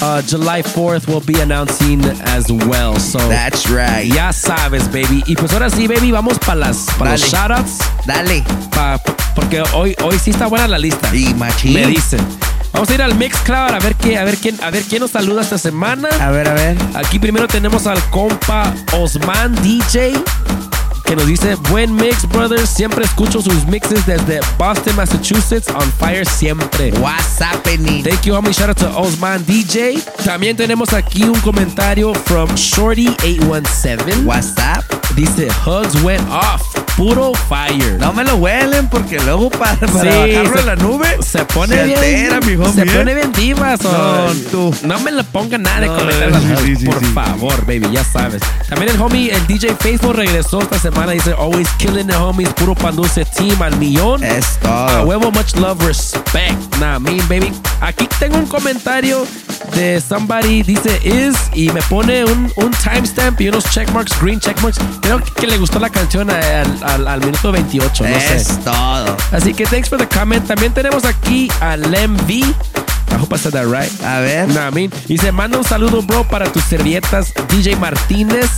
Uh, 0.01 0.19
July 0.23 0.63
4th 0.63 1.07
we'll 1.07 1.19
be 1.19 1.39
announcing 1.41 2.01
as 2.25 2.49
well. 2.51 2.97
So 2.97 3.19
That's 3.29 3.69
right. 3.69 4.05
ya 4.07 4.31
sabes, 4.31 4.87
baby. 4.91 5.21
Y 5.27 5.35
pues 5.35 5.53
ahora 5.53 5.69
sí, 5.69 5.87
baby, 5.87 6.11
vamos 6.11 6.39
para 6.39 6.55
las 6.55 6.87
para 6.97 7.11
los 7.11 7.21
shoutouts. 7.21 7.77
Dale. 8.07 8.43
Pa- 8.71 8.99
porque 9.35 9.61
hoy, 9.73 9.95
hoy 10.03 10.17
sí 10.17 10.31
está 10.31 10.47
buena 10.47 10.67
la 10.67 10.79
lista. 10.79 11.13
Y 11.13 11.33
machín. 11.35 11.73
Me 11.73 11.85
dicen. 11.87 12.19
Vamos 12.73 12.89
a 12.89 12.93
ir 12.93 13.01
al 13.01 13.15
Mixcloud 13.15 13.73
a 13.73 13.79
ver 13.79 13.95
qué, 13.95 14.17
a 14.17 14.23
ver 14.23 14.37
quién, 14.37 14.57
a 14.63 14.69
ver 14.69 14.83
quién 14.83 15.01
nos 15.01 15.11
saluda 15.11 15.41
esta 15.41 15.57
semana. 15.57 16.09
A 16.19 16.31
ver, 16.31 16.47
a 16.47 16.53
ver. 16.53 16.77
Aquí 16.95 17.19
primero 17.19 17.47
tenemos 17.47 17.87
al 17.87 18.01
compa 18.09 18.73
Osman 18.93 19.53
DJ 19.61 20.13
que 21.11 21.15
nos 21.17 21.25
dice 21.27 21.55
buen 21.69 21.93
mix 21.93 22.25
brothers 22.29 22.69
siempre 22.69 23.03
escucho 23.03 23.41
sus 23.41 23.65
mixes 23.65 24.05
desde 24.05 24.39
Boston 24.57 24.95
Massachusetts 24.95 25.67
on 25.75 25.91
fire 25.99 26.25
siempre. 26.25 26.93
What's 27.01 27.41
happening? 27.41 28.01
Thank 28.01 28.21
you 28.23 28.33
homie. 28.33 28.53
Shout 28.53 28.69
out 28.69 28.77
to 28.77 28.87
Osman 28.97 29.45
DJ 29.45 30.01
también 30.23 30.55
tenemos 30.55 30.93
aquí 30.93 31.23
un 31.23 31.37
comentario 31.41 32.13
from 32.13 32.47
Shorty817 32.51 34.23
What's 34.25 34.53
up? 34.57 34.85
dice 35.15 35.49
hugs 35.65 36.01
went 36.03 36.23
off. 36.29 36.61
Puro 36.95 37.33
fire. 37.49 37.97
No 37.99 38.13
me 38.13 38.23
lo 38.23 38.35
huelen 38.35 38.87
porque 38.89 39.19
luego 39.21 39.49
para, 39.49 39.75
para 39.77 40.01
Sí, 40.01 40.07
bajarlo 40.07 40.53
se- 40.53 40.59
en 40.59 40.65
la 40.65 40.75
nube 40.75 41.17
se 41.23 41.45
pone 41.45 41.75
se 41.75 41.83
bien 41.85 41.97
altera, 41.97 42.39
mi 42.41 42.53
homie, 42.55 42.73
se 42.73 42.81
¿eh? 42.83 42.85
pone 42.97 43.13
bien 43.15 43.31
divas 43.31 43.79
o- 43.85 43.91
No, 43.91 44.33
tú. 44.51 44.75
no 44.83 44.99
me 44.99 45.11
le 45.11 45.23
ponga 45.23 45.57
nada 45.57 45.81
de 45.81 45.87
No, 45.87 45.97
comentarios 45.97 46.79
sí, 46.79 46.85
por 46.85 47.03
favor 47.13 47.65
baby 47.65 47.89
ya 47.91 48.03
sabes. 48.03 48.41
También 48.69 48.91
el 48.93 49.01
homie 49.01 49.31
el 49.33 49.47
DJ 49.47 49.75
Faithful 49.79 50.15
regresó 50.15 50.61
esta 50.61 50.77
semana 50.79 51.00
dice 51.07 51.33
always 51.33 51.67
killing 51.77 52.07
the 52.07 52.13
homies 52.15 52.49
puro 52.53 52.75
pan 52.75 52.95
dulce 52.95 53.25
team 53.25 53.61
al 53.61 53.75
millón 53.77 54.23
Es 54.23 54.57
todo. 54.59 54.71
a 54.87 55.03
huevo 55.03 55.31
much 55.31 55.55
love 55.55 55.81
respect 55.85 56.55
nah 56.79 56.99
mean 56.99 57.25
baby 57.27 57.51
aquí 57.81 58.07
tengo 58.19 58.37
un 58.37 58.45
comentario 58.45 59.25
de 59.75 60.01
somebody 60.01 60.63
dice 60.63 60.99
is 61.03 61.35
y 61.53 61.69
me 61.71 61.81
pone 61.83 62.25
un, 62.25 62.51
un 62.57 62.71
timestamp 62.71 63.39
y 63.41 63.47
unos 63.49 63.63
checkmarks 63.71 64.19
green 64.21 64.39
checkmarks 64.39 64.79
creo 65.01 65.21
que 65.23 65.47
le 65.47 65.57
gustó 65.57 65.79
la 65.79 65.89
canción 65.89 66.29
al, 66.29 66.77
al- 66.83 67.07
al 67.07 67.19
minuto 67.21 67.51
28 67.51 68.03
no 68.03 68.19
sé 68.19 68.35
es 68.35 68.59
todo. 68.63 69.15
Así 69.31 69.53
que 69.53 69.65
thanks 69.65 69.87
for 69.89 69.97
the 69.97 70.07
comment. 70.07 70.45
También 70.45 70.73
tenemos 70.73 71.05
aquí 71.05 71.49
a 71.61 71.77
Lem 71.77 72.15
V. 72.27 72.43
I 73.11 73.17
hope 73.17 73.33
I 73.33 73.37
said 73.37 73.53
that 73.53 73.67
right. 73.67 73.91
A 74.03 74.21
ver. 74.21 74.47
Nah, 74.47 74.67
I 74.67 74.71
mean, 74.71 74.91
y 75.07 75.17
se 75.17 75.31
manda 75.31 75.57
un 75.57 75.63
saludo, 75.63 76.01
bro, 76.01 76.23
para 76.23 76.51
tus 76.51 76.63
servietas 76.63 77.33
DJ 77.49 77.75
Martínez, 77.75 78.49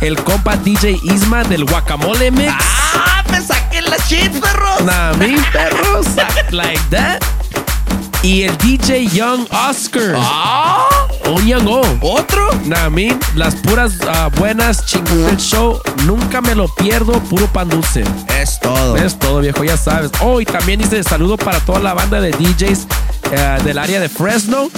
el 0.00 0.16
compa 0.22 0.56
DJ 0.56 0.98
Isma 1.02 1.44
del 1.44 1.64
Guacamole 1.64 2.30
Mix. 2.30 2.52
¡Ah! 2.52 3.24
¡Me 3.30 3.40
saqué 3.40 3.82
la 3.82 3.96
shit, 4.08 4.32
perros! 4.40 4.84
Nah, 4.84 5.12
I 5.12 5.16
mean, 5.18 5.44
perros, 5.52 6.06
like 6.50 6.80
that. 6.90 7.22
Y 8.26 8.42
el 8.42 8.58
DJ 8.58 9.06
Young 9.06 9.46
Oscar. 9.70 10.16
¡Ah! 10.16 10.88
Un 11.30 11.46
Young 11.46 11.68
O. 11.68 11.82
¿Otro? 12.00 12.50
Nah, 12.64 12.90
las 13.36 13.54
puras 13.54 13.92
ah, 14.08 14.30
buenas 14.36 14.84
chingadas 14.84 15.26
del 15.26 15.36
show, 15.36 15.80
nunca 16.06 16.40
me 16.40 16.56
lo 16.56 16.66
pierdo, 16.66 17.12
puro 17.30 17.46
pan 17.46 17.68
dulce. 17.68 18.02
Es 18.36 18.58
todo. 18.58 18.96
Es 18.96 19.16
todo, 19.16 19.38
viejo, 19.38 19.62
ya 19.62 19.76
sabes. 19.76 20.10
Oh, 20.20 20.40
y 20.40 20.44
también 20.44 20.80
dice 20.80 21.04
saludo 21.04 21.36
para 21.36 21.60
toda 21.60 21.78
la 21.78 21.94
banda 21.94 22.20
de 22.20 22.32
DJs 22.32 22.88
eh, 23.30 23.58
del 23.62 23.78
área 23.78 24.00
de 24.00 24.08
Fresno 24.08 24.70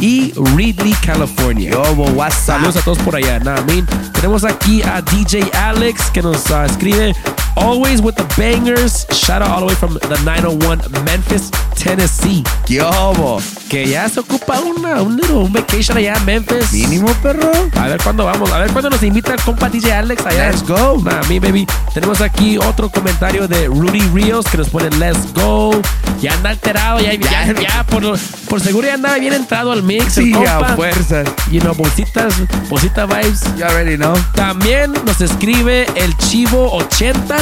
y 0.00 0.32
Ridley, 0.54 0.94
California. 1.04 1.70
Yo, 1.70 1.82
what's 2.14 2.48
up? 2.48 2.54
Saludos 2.54 2.76
a 2.76 2.80
todos 2.82 2.98
por 2.98 3.16
allá. 3.16 3.38
Nah, 3.40 3.60
I 3.60 3.64
mean, 3.64 3.86
tenemos 4.12 4.44
aquí 4.44 4.82
a 4.82 5.00
DJ 5.02 5.50
Alex 5.54 6.10
que 6.10 6.22
nos 6.22 6.50
ah, 6.50 6.66
escribe 6.66 7.14
Always 7.56 8.00
with 8.00 8.16
the 8.16 8.24
bangers. 8.36 9.06
Shout 9.12 9.42
out 9.42 9.50
all 9.50 9.60
the 9.60 9.66
way 9.66 9.74
from 9.74 9.94
the 9.94 10.20
901 10.24 10.82
Memphis, 11.04 11.50
Tennessee. 11.76 12.42
Yo, 12.66 12.90
bo. 13.16 13.40
Que 13.68 13.86
ya 13.86 14.08
se 14.08 14.20
ocupa 14.20 14.60
una, 14.60 15.02
un 15.02 15.16
little 15.16 15.36
un 15.36 15.52
vacation 15.52 15.96
allá 15.96 16.14
en 16.16 16.24
Memphis. 16.24 16.72
Mínimo, 16.72 17.12
perro. 17.22 17.50
A 17.76 17.86
ver 17.86 18.02
cuándo 18.02 18.24
vamos, 18.24 18.50
a 18.50 18.58
ver 18.58 18.72
cuándo 18.72 18.90
nos 18.90 19.02
invita 19.02 19.34
el 19.34 19.40
compa 19.40 19.68
DJ 19.68 19.92
Alex 19.92 20.26
allá. 20.26 20.50
Let's 20.50 20.66
go. 20.66 21.00
Nah, 21.02 21.22
me 21.28 21.38
baby. 21.38 21.66
Tenemos 21.92 22.20
aquí 22.20 22.58
otro 22.58 22.90
comentario 22.90 23.46
de 23.46 23.66
Rudy 23.66 24.00
Rios 24.12 24.46
que 24.46 24.58
nos 24.58 24.68
pone 24.68 24.90
Let's 24.98 25.32
go. 25.34 25.80
Ya 26.20 26.32
anda 26.34 26.50
alterado, 26.50 27.00
ya, 27.00 27.14
ya, 27.14 27.52
ya, 27.52 27.84
por, 27.84 28.02
por 28.48 28.60
seguro 28.60 28.86
ya 28.86 28.94
andaba 28.94 29.18
bien 29.18 29.32
entrado 29.32 29.72
al 29.72 29.82
mix. 29.98 30.18
el 30.18 30.24
Sí, 30.24 30.32
compa. 30.32 30.72
a 30.72 30.76
fuerzas. 30.76 31.28
You 31.50 31.60
know, 31.60 31.74
bolsitas, 31.74 32.34
bolsita 32.68 33.06
vibes. 33.06 33.42
You 33.56 33.64
already 33.64 33.96
know. 33.96 34.14
También 34.34 34.92
nos 35.04 35.20
escribe 35.20 35.86
el 35.94 36.16
Chivo 36.16 36.72
80. 36.72 37.36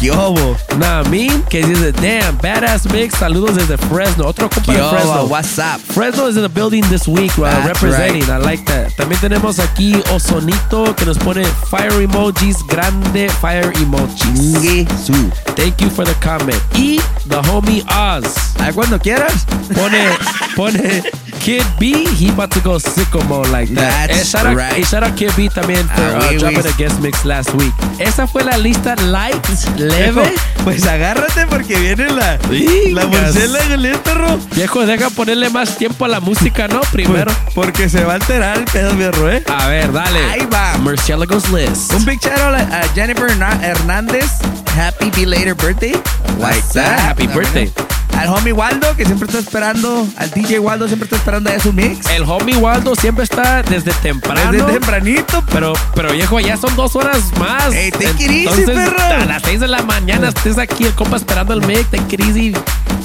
Yo, 0.00 0.32
bo. 0.32 0.56
Nah, 0.78 1.02
me, 1.10 1.28
que 1.50 1.62
dice, 1.62 1.92
damn, 1.92 2.36
badass 2.38 2.86
mix. 2.90 3.18
Saludos 3.18 3.56
desde 3.56 3.76
Fresno. 3.76 4.26
Otro 4.26 4.48
compa 4.48 4.72
de 4.72 4.78
Fresno. 4.88 5.26
what's 5.26 5.58
up? 5.58 5.78
Fresno 5.92 6.26
is 6.26 6.36
in 6.36 6.42
the 6.42 6.48
building 6.48 6.82
this 6.88 7.06
week, 7.06 7.30
That's 7.36 7.66
representing. 7.66 8.22
I 8.30 8.38
like 8.38 8.64
that. 8.66 8.92
También 8.96 9.20
tenemos 9.20 9.58
aquí 9.58 9.94
Osonito 10.10 10.96
que 10.96 11.04
nos 11.04 11.18
pone 11.18 11.44
fire 11.70 11.92
emojis, 12.00 12.56
grande 12.66 13.28
fire 13.42 13.70
emojis. 13.76 14.56
Thank 15.54 15.82
you 15.82 15.90
for 15.90 16.06
the 16.06 16.14
comment. 16.22 16.58
Y 16.74 16.98
the 17.28 17.36
homie 17.50 17.82
Oz 17.90 18.54
Ah, 18.58 18.70
cuando 18.72 18.98
quieras. 18.98 19.44
pone, 19.74 20.08
pone 20.56 21.02
Kid 21.40 21.64
B, 21.78 22.06
he 22.16 22.28
about 22.30 22.50
to 22.52 22.60
go 22.60 22.76
sicko 22.78 23.22
mode 23.28 23.48
like 23.50 23.68
that. 23.74 24.08
That's 24.08 24.20
Eh, 24.20 24.24
shout 24.24 24.46
out, 24.46 24.56
right. 24.56 24.78
eh, 24.78 24.84
shout 24.84 25.02
out 25.02 25.16
Kid 25.16 25.32
B 25.36 25.48
también 25.48 25.86
for 25.88 26.02
Ah, 26.02 26.18
uh, 26.18 26.28
oui, 26.30 26.38
dropping 26.38 26.64
oui. 26.64 26.70
a 26.70 26.76
guest 26.76 27.00
mix 27.00 27.24
last 27.24 27.54
week. 27.54 27.72
Esa 27.98 28.26
fue 28.26 28.42
la 28.44 28.56
lista 28.58 28.94
light, 29.10 29.40
Viejo, 29.48 29.89
leve. 29.90 30.32
Pues 30.64 30.86
agárrate 30.86 31.46
porque 31.46 31.78
viene 31.78 32.10
la, 32.10 32.38
la 32.92 33.04
Vengas. 33.04 33.34
murciélago, 33.34 34.02
perro. 34.02 34.38
Viejo, 34.54 34.86
deja 34.86 35.10
ponerle 35.10 35.50
más 35.50 35.76
tiempo 35.78 36.04
a 36.04 36.08
la 36.08 36.20
música, 36.20 36.68
¿no? 36.68 36.80
Primero. 36.92 37.32
Porque 37.54 37.88
se 37.88 38.04
va 38.04 38.12
a 38.12 38.16
alterar 38.16 38.58
el 38.58 38.64
pedo, 38.64 38.94
perro, 38.96 39.30
eh. 39.30 39.42
A 39.48 39.68
ver, 39.68 39.92
dale. 39.92 40.22
Ahí 40.24 40.46
va. 40.52 40.76
Murciélagos 40.78 41.48
List. 41.50 41.92
Un 41.94 42.04
big 42.04 42.20
shout 42.20 42.38
out 42.38 42.54
a, 42.54 42.82
Jennifer 42.94 43.28
Hernández. 43.30 44.30
Happy 44.76 45.10
belated 45.10 45.56
birthday. 45.56 45.92
Like 46.38 46.62
that. 46.74 47.00
Happy 47.00 47.26
birthday. 47.26 47.70
Al 48.20 48.28
homie 48.28 48.52
Waldo, 48.52 48.94
que 48.96 49.06
siempre 49.06 49.26
está 49.26 49.38
esperando, 49.38 50.06
al 50.18 50.30
DJ 50.30 50.58
Waldo 50.58 50.86
siempre 50.86 51.06
está 51.06 51.16
esperando 51.16 51.48
allá 51.48 51.58
su 51.58 51.72
mix. 51.72 52.06
El 52.10 52.24
homie 52.24 52.54
Waldo 52.54 52.94
siempre 52.94 53.24
está 53.24 53.62
desde 53.62 53.92
temprano. 53.92 54.52
Desde 54.52 54.72
tempranito. 54.72 55.42
Pero, 55.50 55.72
pero 55.94 56.12
viejo, 56.12 56.38
ya 56.38 56.58
son 56.58 56.76
dos 56.76 56.96
horas 56.96 57.18
más. 57.38 57.72
Ey, 57.72 57.90
easy, 57.98 58.40
Entonces, 58.40 58.66
perro. 58.66 59.02
A 59.02 59.24
las 59.24 59.42
seis 59.42 59.60
de 59.60 59.68
la 59.68 59.82
mañana 59.82 60.28
estés 60.28 60.58
aquí, 60.58 60.84
el 60.84 60.94
compa 60.94 61.16
esperando 61.16 61.54
el 61.54 61.62
take 61.62 62.14
it 62.14 62.20
easy. 62.20 62.52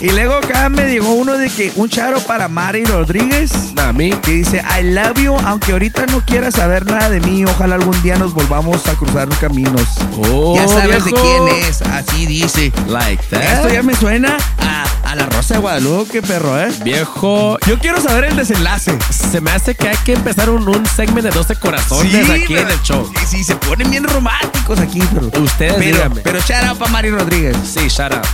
Y 0.02 0.10
luego 0.10 0.34
acá 0.36 0.68
me 0.68 0.90
llegó 0.90 1.14
uno 1.14 1.38
de 1.38 1.50
que 1.50 1.72
un 1.78 1.90
charo 1.90 2.20
para 2.20 2.50
Mari 2.50 2.84
Rodríguez. 2.84 3.54
A 3.78 3.94
mí. 3.94 4.12
Que 4.22 4.32
dice, 4.32 4.62
I 4.78 4.84
love 4.84 5.16
you, 5.16 5.34
aunque 5.46 5.72
ahorita 5.72 6.08
no 6.08 6.20
quieras 6.26 6.56
saber 6.56 6.86
nada 6.86 7.10
de 7.10 7.22
mí, 7.22 7.46
ojalá 7.46 7.76
algún 7.76 8.00
día 8.04 8.18
nos 8.18 8.34
volvamos 8.34 8.86
a 8.88 8.94
cruzar 8.96 9.30
los 9.30 9.38
caminos. 9.38 9.88
Oh, 10.30 10.56
ya 10.58 10.68
sabes 10.68 11.06
de 11.06 11.12
viejo. 11.12 11.24
quién 11.24 11.64
es, 11.64 11.82
así 11.84 12.26
dice. 12.26 12.74
Like 12.88 13.24
that. 13.30 13.42
Esto 13.42 13.70
ya 13.70 13.82
me 13.82 13.96
suena 13.96 14.36
a, 14.66 14.84
a 15.04 15.16
la 15.16 15.26
Rosa 15.28 15.56
de 15.56 15.60
Guadalupe, 15.62 16.22
perro, 16.22 16.60
¿eh? 16.60 16.70
Viejo. 16.84 17.58
Yo 17.68 17.80
quiero 17.80 18.02
saber 18.02 18.26
el 18.26 18.36
desenlace. 18.36 18.98
Se 19.10 19.42
me 19.42 19.52
hace 19.52 19.76
que 19.76 19.90
hay 19.90 19.98
que 20.04 20.14
empezar 20.14 20.50
un, 20.50 20.68
un 20.68 20.86
segmento 20.86 21.30
de 21.30 21.32
12 21.32 21.56
corazones 21.58 22.30
aquí 22.30 22.58
en 22.58 22.70
el 22.70 22.82
show. 22.82 23.10
Sí, 23.22 23.38
sí, 23.38 23.44
se 23.44 23.56
ponen 23.56 23.90
bien 23.90 24.04
románticos 24.04 24.80
aquí, 24.80 25.02
pero. 25.14 25.28
Ustedes 25.44 25.74
pero, 25.74 25.80
díganme. 25.80 26.22
pero 26.22 26.40
shout 26.40 26.64
out 26.66 26.78
para 26.78 26.92
Mari 26.92 27.12
Rodríguez. 27.12 27.56
Sí, 27.64 27.88
shout 27.88 28.14
out. 28.14 28.26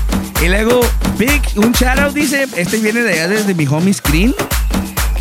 Y 0.42 0.48
luego, 0.48 0.82
Big, 1.18 1.42
un 1.56 1.72
shout 1.74 2.00
out 2.00 2.14
dice, 2.14 2.48
este 2.56 2.78
viene 2.78 3.02
de 3.02 3.14
allá 3.14 3.28
desde 3.28 3.54
mi 3.54 3.68
homie 3.68 3.94
Screen. 3.94 4.34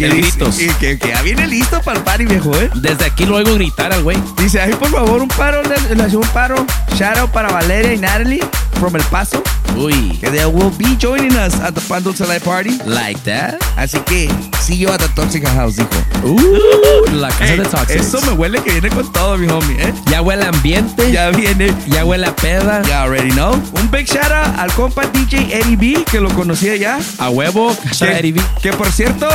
Que 0.01 0.07
El 0.07 0.17
dice- 0.17 0.31
gritos. 0.39 0.55
Que, 0.57 0.67
que- 0.81 0.99
que 0.99 1.09
ya 1.09 1.23
viene 1.23 1.47
listo 1.47 1.81
para 1.83 1.99
el 1.99 2.05
party, 2.05 2.25
viejo, 2.25 2.55
¿eh? 2.57 2.71
Desde 2.77 3.05
aquí 3.05 3.27
lo 3.27 3.37
oigo 3.37 3.55
gritar 3.55 3.93
al 3.93 4.03
güey. 4.03 4.17
Dice, 4.39 4.61
ay, 4.61 4.73
por 4.75 4.89
favor, 4.91 5.21
un 5.21 5.29
paro, 5.29 5.61
le, 5.63 6.17
un 6.17 6.27
paro. 6.29 6.65
Shout 6.97 7.19
out 7.19 7.31
para 7.31 7.51
Valeria 7.51 7.93
y 7.93 7.99
Natalie 7.99 8.41
from 8.79 8.97
El 8.97 9.03
Paso. 9.05 9.43
Uy. 9.77 10.17
Que 10.21 10.31
they 10.31 10.45
will 10.47 10.71
be 10.79 10.97
joining 10.99 11.37
us 11.37 11.55
at 11.61 11.75
the 11.75 11.81
Pan 11.83 12.03
Dulce 12.03 12.25
Party. 12.41 12.79
Like 12.87 13.21
that. 13.25 13.57
Así 13.77 13.99
que, 14.07 14.29
see 14.61 14.79
you 14.79 14.89
at 14.91 14.99
the 15.01 15.09
Toxic 15.11 15.47
House, 15.47 15.77
hijo. 15.79 15.89
Uh, 16.25 17.11
la 17.13 17.29
casa 17.29 17.53
Ey, 17.53 17.59
de 17.59 17.65
Toxic. 17.67 17.97
Eso 17.97 18.21
me 18.23 18.33
huele 18.33 18.63
que 18.63 18.73
viene 18.73 18.89
con 18.89 19.11
todo, 19.13 19.37
mi 19.39 19.49
homie, 19.49 19.77
¿eh? 19.83 19.93
Ya 20.11 20.23
huele 20.23 20.45
ambiente. 20.47 21.13
Ya 21.13 21.31
viene. 21.31 21.73
Ya 21.89 22.05
huele 22.05 22.27
a 22.27 22.35
peda. 22.35 22.83
Ya 22.83 23.03
already 23.03 23.31
know. 23.33 23.53
Un 23.75 23.91
big 23.91 24.07
shout 24.07 24.33
out 24.33 24.59
al 24.59 24.73
compa 24.73 25.03
DJ 25.07 25.55
Eddie 25.61 25.77
B, 25.77 26.05
que 26.11 26.21
lo 26.21 26.31
conocía 26.31 26.75
ya. 26.77 26.99
A 27.19 27.29
huevo. 27.31 27.77
Que, 27.99 28.07
Eddie 28.19 28.33
B. 28.33 28.43
que, 28.63 28.73
por 28.73 28.91
cierto, 28.91 29.29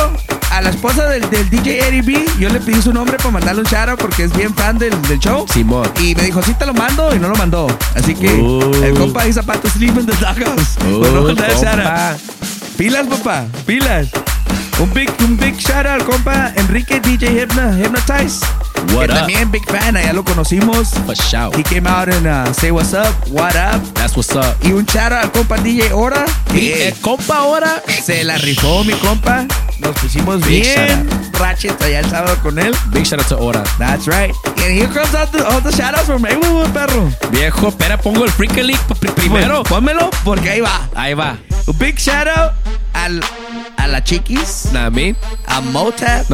a 0.56 0.62
la 0.62 0.70
esposa 0.70 1.06
del, 1.06 1.28
del 1.28 1.50
DJ 1.50 1.86
Eddie 1.88 2.00
B, 2.02 2.24
yo 2.38 2.48
le 2.48 2.60
pedí 2.60 2.80
su 2.80 2.90
nombre 2.92 3.18
para 3.18 3.30
mandarle 3.30 3.60
un 3.60 3.66
shout 3.66 3.90
out 3.90 4.00
porque 4.00 4.24
es 4.24 4.32
bien 4.34 4.54
fan 4.54 4.78
del, 4.78 4.90
del 5.02 5.18
show. 5.18 5.44
Simón. 5.52 5.86
Y 6.00 6.14
me 6.14 6.22
dijo, 6.22 6.42
sí 6.42 6.54
te 6.54 6.64
lo 6.64 6.72
mando 6.72 7.14
y 7.14 7.18
no 7.18 7.28
lo 7.28 7.36
mandó. 7.36 7.66
Así 7.94 8.14
que 8.14 8.32
Uh. 8.32 8.82
el 8.82 8.94
compa 8.94 9.22
ahí 9.22 9.32
zapatos 9.32 9.72
sleep 9.72 9.96
in 9.98 10.06
the 10.06 10.14
doghouse. 10.14 10.76
Uh, 10.86 11.04
no 11.12 11.28
out. 11.28 12.20
Pilas, 12.78 13.06
papá, 13.06 13.44
pilas. 13.66 14.08
Un 14.78 14.92
big, 14.92 15.10
un 15.20 15.36
big 15.38 15.58
shout 15.58 15.86
out 15.86 16.04
compa 16.04 16.52
Enrique 16.56 17.00
DJ 17.00 17.30
Hypna, 17.30 17.72
Hypnotize. 17.78 18.40
What 18.94 19.06
que 19.06 19.12
up? 19.12 19.18
también 19.20 19.50
big 19.50 19.64
fan, 19.64 19.96
allá 19.96 20.12
lo 20.12 20.22
conocimos. 20.22 20.90
For 21.06 21.14
shout. 21.16 21.56
He 21.56 21.62
came 21.62 21.86
out 21.86 22.08
and 22.08 22.26
uh, 22.26 22.52
say 22.52 22.70
what's 22.70 22.92
up, 22.92 23.08
what 23.30 23.56
up. 23.56 23.80
That's 23.94 24.14
what's 24.16 24.36
up. 24.36 24.54
Y 24.62 24.72
un 24.72 24.84
shout 24.84 25.12
out 25.12 25.24
al 25.24 25.32
compa 25.32 25.56
DJ 25.56 25.92
Ora. 25.94 26.26
Y 26.52 26.72
el 26.72 26.94
compa 27.00 27.38
ahora. 27.38 27.82
se 28.04 28.22
la 28.24 28.36
rifó 28.36 28.84
mi 28.84 28.92
compa. 28.94 29.46
Nos 29.78 29.94
pusimos 29.98 30.40
Big 30.46 30.62
bien 30.62 31.08
ratchet 31.38 31.80
allá 31.82 32.00
el 32.00 32.10
sábado 32.10 32.36
con 32.42 32.58
él. 32.58 32.74
Big 32.92 33.04
shout 33.06 33.20
out 33.20 33.28
to 33.28 33.38
Ora. 33.38 33.62
That's 33.78 34.06
right. 34.06 34.34
And 34.58 34.76
here 34.78 34.88
comes 34.88 35.14
out 35.14 35.32
the, 35.32 35.42
all 35.42 35.60
the 35.62 35.72
shout 35.72 35.94
outs 35.94 36.04
from 36.06 36.20
Maywood, 36.20 36.70
perro. 36.74 37.10
Viejo, 37.30 37.68
espera, 37.68 37.96
pongo 37.96 38.24
el 38.24 38.30
Freak 38.30 38.56
League 38.56 38.80
pr- 38.88 39.12
primero. 39.14 39.62
Pónmelo 39.62 40.10
porque 40.22 40.50
ahí 40.50 40.60
va. 40.60 40.86
Ahí 40.94 41.14
va. 41.14 41.38
Un 41.66 41.78
big 41.78 41.96
shout 41.98 42.28
out 42.28 42.52
al, 42.92 43.20
a 43.76 43.86
la 43.86 44.02
Chiquis, 44.02 44.66
a 45.46 45.60
Motap, 45.60 46.30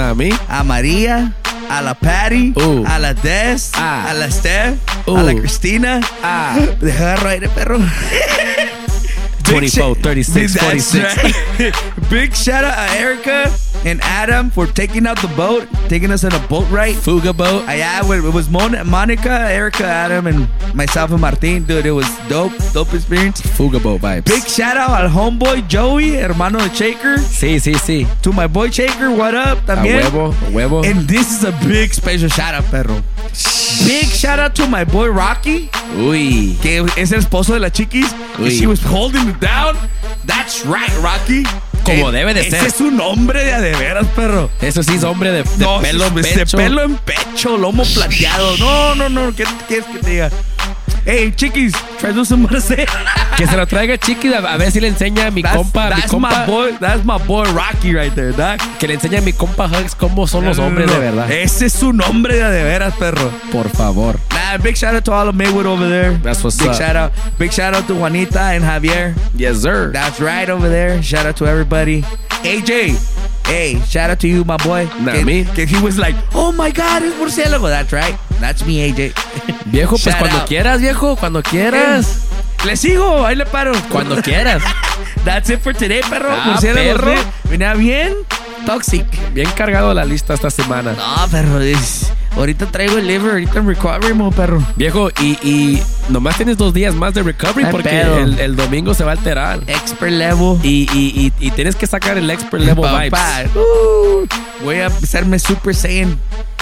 a 0.49 0.63
María, 0.65 1.33
a 1.71 1.81
la 1.83 1.95
Patty, 1.95 2.55
a 2.87 2.99
la 2.99 3.15
Des, 3.15 3.71
Ah. 3.75 4.07
a 4.11 4.15
la 4.15 4.31
Steph, 4.31 4.79
a 5.07 5.23
la 5.23 5.35
Cristina. 5.35 6.01
Ah. 6.23 6.57
Deja 6.81 7.17
de 7.41 7.49
perro. 7.49 7.79
Big 9.61 9.71
24, 9.73 9.95
36, 9.97 10.55
That's 10.55 10.65
46. 10.93 11.17
right. 11.23 12.01
Big 12.11 12.35
shout 12.35 12.65
out 12.65 12.75
to 12.75 12.99
Erica 12.99 13.53
and 13.85 14.01
Adam 14.03 14.51
for 14.51 14.67
taking 14.67 15.07
out 15.07 15.21
the 15.21 15.29
boat, 15.37 15.69
taking 15.89 16.11
us 16.11 16.25
on 16.25 16.33
a 16.33 16.39
boat 16.49 16.69
ride. 16.71 16.95
Fuga 16.97 17.33
boat. 17.33 17.65
Ah, 17.67 17.73
yeah, 17.73 18.01
it 18.01 18.33
was 18.35 18.49
Mon- 18.49 18.87
Monica, 18.89 19.31
Erica, 19.31 19.85
Adam, 19.85 20.27
and 20.27 20.49
myself 20.75 21.11
and 21.11 21.21
Martin. 21.21 21.65
Dude, 21.65 21.85
it 21.87 21.91
was 21.91 22.07
dope, 22.29 22.53
dope 22.73 22.95
experience. 22.95 23.41
Fuga 23.41 23.79
boat 23.81 24.01
vibes. 24.01 24.25
Big 24.25 24.45
shout 24.47 24.77
out 24.77 24.91
al 24.91 25.11
homeboy 25.11 25.69
Joey, 25.69 26.17
hermano 26.17 26.59
de 26.59 26.75
Shaker. 26.75 27.19
Sí, 27.19 27.57
sí, 27.61 27.75
sí. 27.75 28.07
To 28.23 28.33
my 28.33 28.47
boy 28.47 28.71
Shaker, 28.71 29.11
what 29.11 29.35
up? 29.35 29.59
También. 29.67 30.01
A 30.01 30.11
huevo, 30.11 30.31
a 30.31 30.51
huevo. 30.51 30.85
And 30.85 31.07
this 31.09 31.31
is 31.31 31.45
a 31.45 31.53
big 31.67 31.93
special 31.93 32.29
shout 32.29 32.55
out, 32.55 32.65
perro. 32.71 33.03
Big 33.87 34.09
shout 34.13 34.39
out 34.39 34.55
to 34.55 34.67
my 34.69 34.85
boy 34.85 35.09
Rocky, 35.09 35.71
Uy. 35.99 36.57
que 36.63 36.85
es 36.97 37.13
el 37.13 37.19
esposo 37.21 37.55
de 37.55 37.61
la 37.61 37.71
chiquis. 37.71 38.07
Uy. 38.39 38.51
She 38.51 38.67
was 38.67 38.81
holding 38.83 39.29
it 39.29 39.41
down. 39.41 39.77
That's 40.27 40.65
right, 40.67 40.93
Rocky. 41.03 41.43
Como 41.85 42.11
Eh, 42.11 42.13
debe 42.13 42.35
de 42.35 42.43
ese 42.43 42.51
ser. 42.59 42.67
es 42.67 42.81
un 42.81 43.01
hombre 43.01 43.43
de 43.45 43.53
a 43.55 43.61
de 43.61 43.73
veras, 43.75 44.07
perro. 44.15 44.51
Eso 44.61 44.83
sí 44.85 44.95
es 44.95 45.03
hombre 45.03 45.33
de, 45.33 45.43
de 45.43 45.65
No, 45.65 45.81
pelo 45.81 46.07
en 46.07 46.15
de 46.15 46.23
pecho. 46.23 46.57
pelo 46.57 46.83
en 46.85 46.97
pecho, 46.99 47.57
lomo 47.57 47.83
plateado. 47.85 48.57
No, 48.59 48.95
no, 48.95 49.09
no. 49.09 49.35
¿Qué 49.35 49.45
quieres 49.67 49.87
que 49.87 49.99
te 49.99 50.11
diga? 50.11 50.31
Hey, 51.05 51.33
chiquis, 51.33 51.73
to 52.01 52.25
some 52.25 52.47
say. 52.61 52.87
Que 53.37 53.47
se 53.47 53.57
lo 53.57 53.67
traiga 53.67 53.99
chiqui 53.99 54.33
a, 54.33 54.39
a 54.39 54.57
ver 54.57 54.71
si 54.71 54.79
le 54.81 54.89
enseña 54.89 55.27
a 55.27 55.31
mi 55.33 55.43
That's, 55.43 55.57
compa, 55.57 55.87
a 55.87 55.95
mi 55.97 56.01
that's 56.01 56.13
compa. 56.13 56.21
my 56.31 56.47
boy. 56.47 56.73
That's 56.79 57.05
my 57.05 57.19
boy 57.19 57.45
Rocky 57.53 57.93
right 57.95 58.15
there, 58.15 58.31
dog. 58.33 58.61
Que 58.79 58.87
le 58.87 58.95
enseñe 58.95 59.19
a 59.19 59.21
mi 59.21 59.33
compa 59.33 59.67
Hugs 59.67 59.97
cómo 59.97 60.29
son 60.29 60.45
los 60.45 60.59
No, 60.59 60.63
no, 60.65 60.69
hombres 60.69 60.87
no. 60.87 60.93
de 60.95 60.99
verdad. 61.01 61.31
Ese 61.31 61.67
es 61.67 61.83
un 61.83 62.01
hombre 62.03 62.37
de 62.37 62.63
veras, 62.65 62.95
perro. 62.97 63.31
Por 63.51 63.69
favor. 63.71 64.17
Nah, 64.31 64.59
big 64.59 64.77
shout 64.77 64.95
out 64.95 65.05
to 65.05 65.13
all 65.13 65.29
of 65.29 65.35
Maywood 65.35 65.67
over 65.67 65.89
there. 65.89 66.13
That's 66.23 66.45
what's 66.45 66.59
big 66.59 66.69
up. 66.69 66.77
shout 66.77 66.95
out. 66.95 67.13
Big 67.39 67.51
shout 67.53 67.75
out 67.75 67.87
to 67.89 67.95
Juanita 67.95 68.41
and 68.41 68.63
Javier. 68.63 69.15
Yes, 69.35 69.59
sir. 69.63 69.91
That's 69.93 70.21
right 70.21 70.49
over 70.49 70.69
there. 70.69 71.03
Shout 71.03 71.27
out 71.27 71.37
to 71.39 71.47
everybody. 71.47 72.03
AJ. 72.45 72.95
Hey, 73.47 73.81
shout 73.89 74.11
out 74.11 74.21
to 74.21 74.29
you, 74.29 74.45
my 74.45 74.57
boy. 74.59 74.87
Que, 74.87 75.25
me. 75.25 75.45
que 75.45 75.67
he 75.67 75.81
was 75.83 75.99
like, 75.99 76.15
oh 76.35 76.53
my 76.53 76.71
God, 76.71 77.03
it's 77.03 77.17
murciélago. 77.17 77.69
That's 77.69 77.93
right. 77.93 78.17
That's 78.43 78.67
me, 78.67 78.85
AJ. 78.85 79.13
Viejo, 79.67 79.91
pues 79.93 80.03
Shout 80.05 80.19
cuando 80.19 80.39
out. 80.39 80.49
quieras, 80.49 80.81
viejo, 80.81 81.15
cuando 81.17 81.43
quieras. 81.45 82.23
Le 82.67 82.77
sigo, 82.77 83.25
ahí 83.25 83.37
le 83.37 83.47
paro. 83.47 83.73
Cuando 83.91 84.21
quieras. 84.21 84.63
That's 85.25 85.49
it 85.51 85.61
for 85.61 85.73
today, 85.75 86.01
perro. 86.11 86.31
Ah, 86.33 86.59
perro. 86.61 87.15
Venía 87.49 87.75
bien 87.75 88.15
toxic. 88.67 89.05
Bien 89.33 89.49
cargado 89.57 89.95
la 89.95 90.05
lista 90.05 90.35
esta 90.35 90.51
semana. 90.51 90.93
No, 90.93 91.29
perro. 91.29 91.61
es- 91.61 92.13
ahorita 92.37 92.67
traigo 92.67 92.99
el 92.99 93.07
liver, 93.07 93.31
ahorita 93.33 93.59
en 93.61 93.67
recovery, 93.69 94.15
mo, 94.15 94.31
perro. 94.33 94.61
Viejo, 94.77 95.11
y, 95.21 95.39
y 95.47 95.83
nomás 96.09 96.37
tienes 96.37 96.57
dos 96.57 96.73
días 96.75 96.95
más 96.95 97.15
de 97.15 97.23
recovery 97.23 97.65
Ay, 97.67 97.71
porque 97.73 98.01
el, 98.01 98.39
el 98.41 98.57
domingo 98.57 98.93
se 98.95 99.05
va 99.05 99.13
a 99.13 99.15
alterar. 99.15 99.61
Expert 99.69 100.13
level. 100.13 100.59
Y, 100.65 100.89
y, 100.93 101.33
y, 101.39 101.47
y 101.47 101.51
tienes 101.53 101.77
que 101.77 101.87
sacar 101.87 102.17
el 102.19 102.29
expert 102.31 102.63
level 102.65 102.83
Papá, 102.85 103.03
vibes. 103.43 103.57
uh, 103.57 104.27
voy 104.65 104.81
a 104.81 104.87
hacerme 104.87 105.39
Super 105.39 105.75
Saiyan. 105.75 106.19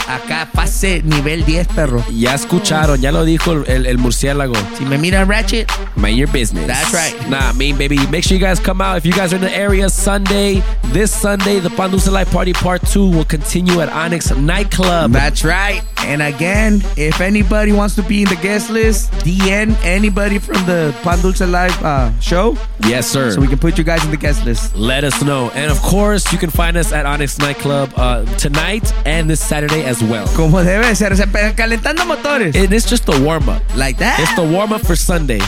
Acá, 0.08 0.48
pase 0.52 1.02
nivel 1.04 1.44
10, 1.44 1.68
perro. 1.68 2.04
Ya 2.10 2.34
escucharon, 2.34 3.00
ya 3.00 3.12
lo 3.12 3.24
dijo 3.24 3.52
el, 3.66 3.86
el- 3.86 3.98
murciélago. 3.98 4.54
Si 4.76 4.84
me 4.84 4.98
miran 4.98 5.28
Ratchet, 5.28 5.70
Mind 5.96 6.16
your 6.18 6.28
business. 6.32 6.66
That's 6.66 6.92
right. 6.94 7.14
Nah, 7.28 7.50
I 7.50 7.52
mean, 7.52 7.76
baby, 7.76 7.98
make 8.08 8.24
sure 8.24 8.36
you 8.36 8.40
guys 8.44 8.58
come 8.58 8.80
out. 8.80 8.96
If 8.96 9.04
you 9.04 9.12
guys 9.12 9.32
are 9.32 9.36
in 9.36 9.42
the 9.42 9.54
area 9.54 9.88
Sunday, 9.90 10.62
this 10.92 11.12
Sunday, 11.12 11.60
the 11.60 11.68
Pandusa 11.68 12.10
Life 12.10 12.30
Party 12.32 12.52
Part 12.52 12.82
2 12.86 13.10
will 13.10 13.24
continue 13.24 13.80
at 13.80 13.88
Onyx 13.90 14.30
Nightclub. 14.36 15.12
That's 15.12 15.44
right. 15.44 15.82
And 16.06 16.22
again, 16.22 16.82
if 16.96 17.20
anybody 17.20 17.72
wants 17.72 17.94
to 17.96 18.02
be 18.02 18.22
in 18.22 18.28
the 18.28 18.36
guest 18.36 18.70
list, 18.70 19.10
DN 19.24 19.76
anybody 19.84 20.38
from 20.38 20.64
the 20.66 20.94
Pan 21.02 21.20
Dulce 21.20 21.40
Live 21.40 21.82
uh, 21.82 22.10
show, 22.20 22.56
yes, 22.86 23.06
sir. 23.06 23.30
so 23.30 23.40
we 23.40 23.46
can 23.46 23.58
put 23.58 23.78
you 23.78 23.84
guys 23.84 24.04
in 24.04 24.10
the 24.10 24.16
guest 24.16 24.44
list. 24.44 24.74
Let 24.76 25.04
us 25.04 25.22
know. 25.22 25.50
And 25.54 25.70
of 25.70 25.80
course, 25.80 26.32
you 26.32 26.38
can 26.38 26.50
find 26.50 26.76
us 26.76 26.92
at 26.92 27.06
Onyx 27.06 27.38
Nightclub 27.38 27.92
uh, 27.96 28.24
tonight 28.36 28.92
and 29.06 29.28
this 29.30 29.40
Saturday 29.40 29.84
as 29.84 30.02
well. 30.02 30.26
Como 30.36 30.58
debe 30.62 30.94
ser, 30.96 31.14
se 31.16 31.24
calentando 31.54 32.04
motores. 32.06 32.54
And 32.56 32.72
it's 32.72 32.88
just 32.88 33.08
a 33.08 33.20
warm 33.22 33.48
up. 33.48 33.62
like 33.76 33.98
that. 33.98 34.18
It's 34.20 34.34
the 34.34 34.44
warm 34.44 34.72
up 34.72 34.80
for 34.82 34.96
Sunday. 34.96 35.40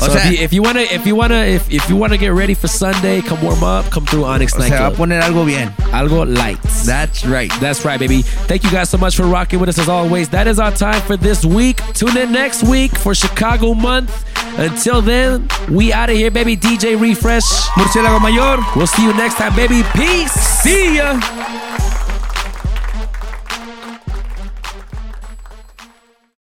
O 0.00 0.06
So 0.06 0.12
sea- 0.18 0.18
if, 0.18 0.32
you, 0.32 0.44
if 0.44 0.52
you 0.52 0.62
wanna, 0.62 0.80
if 0.80 1.06
you 1.06 1.14
wanna, 1.16 1.44
if, 1.44 1.70
if 1.70 1.88
you 1.88 1.96
wanna 1.96 2.16
get 2.16 2.32
ready 2.32 2.54
for 2.54 2.68
Sunday, 2.68 3.20
come 3.22 3.40
warm 3.42 3.62
up. 3.62 3.90
Come 3.90 4.06
through 4.06 4.24
Onyx 4.24 4.52
se 4.52 4.68
va 4.70 4.86
a 4.86 4.90
poner 4.92 5.20
algo 5.22 5.44
bien. 5.46 5.68
Algo 5.92 6.24
light. 6.26 6.60
That's 6.84 7.24
right. 7.26 7.52
That's 7.60 7.84
right, 7.84 7.98
baby. 8.00 8.22
Thank 8.22 8.64
you 8.64 8.70
guys 8.70 8.88
so 8.90 8.98
much 8.98 9.16
for 9.16 9.24
rocking 9.24 9.60
with 9.60 9.68
us 9.68 9.78
as 9.78 9.88
always. 9.88 10.28
That 10.30 10.46
is 10.46 10.58
our 10.58 10.72
time 10.72 11.00
for 11.02 11.16
this 11.16 11.44
week. 11.44 11.80
Tune 11.94 12.16
in 12.16 12.32
next 12.32 12.62
week 12.64 12.96
for 12.96 13.14
Chicago 13.14 13.74
month. 13.74 14.24
Until 14.58 15.00
then, 15.00 15.48
we 15.70 15.92
out 15.92 16.10
of 16.10 16.16
here, 16.16 16.30
baby. 16.30 16.56
DJ 16.56 17.00
Refresh. 17.00 17.44
Murciélago 17.76 18.20
Mayor. 18.20 18.58
We'll 18.76 18.86
see 18.86 19.04
you 19.04 19.12
next 19.14 19.34
time, 19.36 19.54
baby. 19.54 19.82
Peace. 19.94 20.32
See 20.32 20.96
ya. 20.96 21.79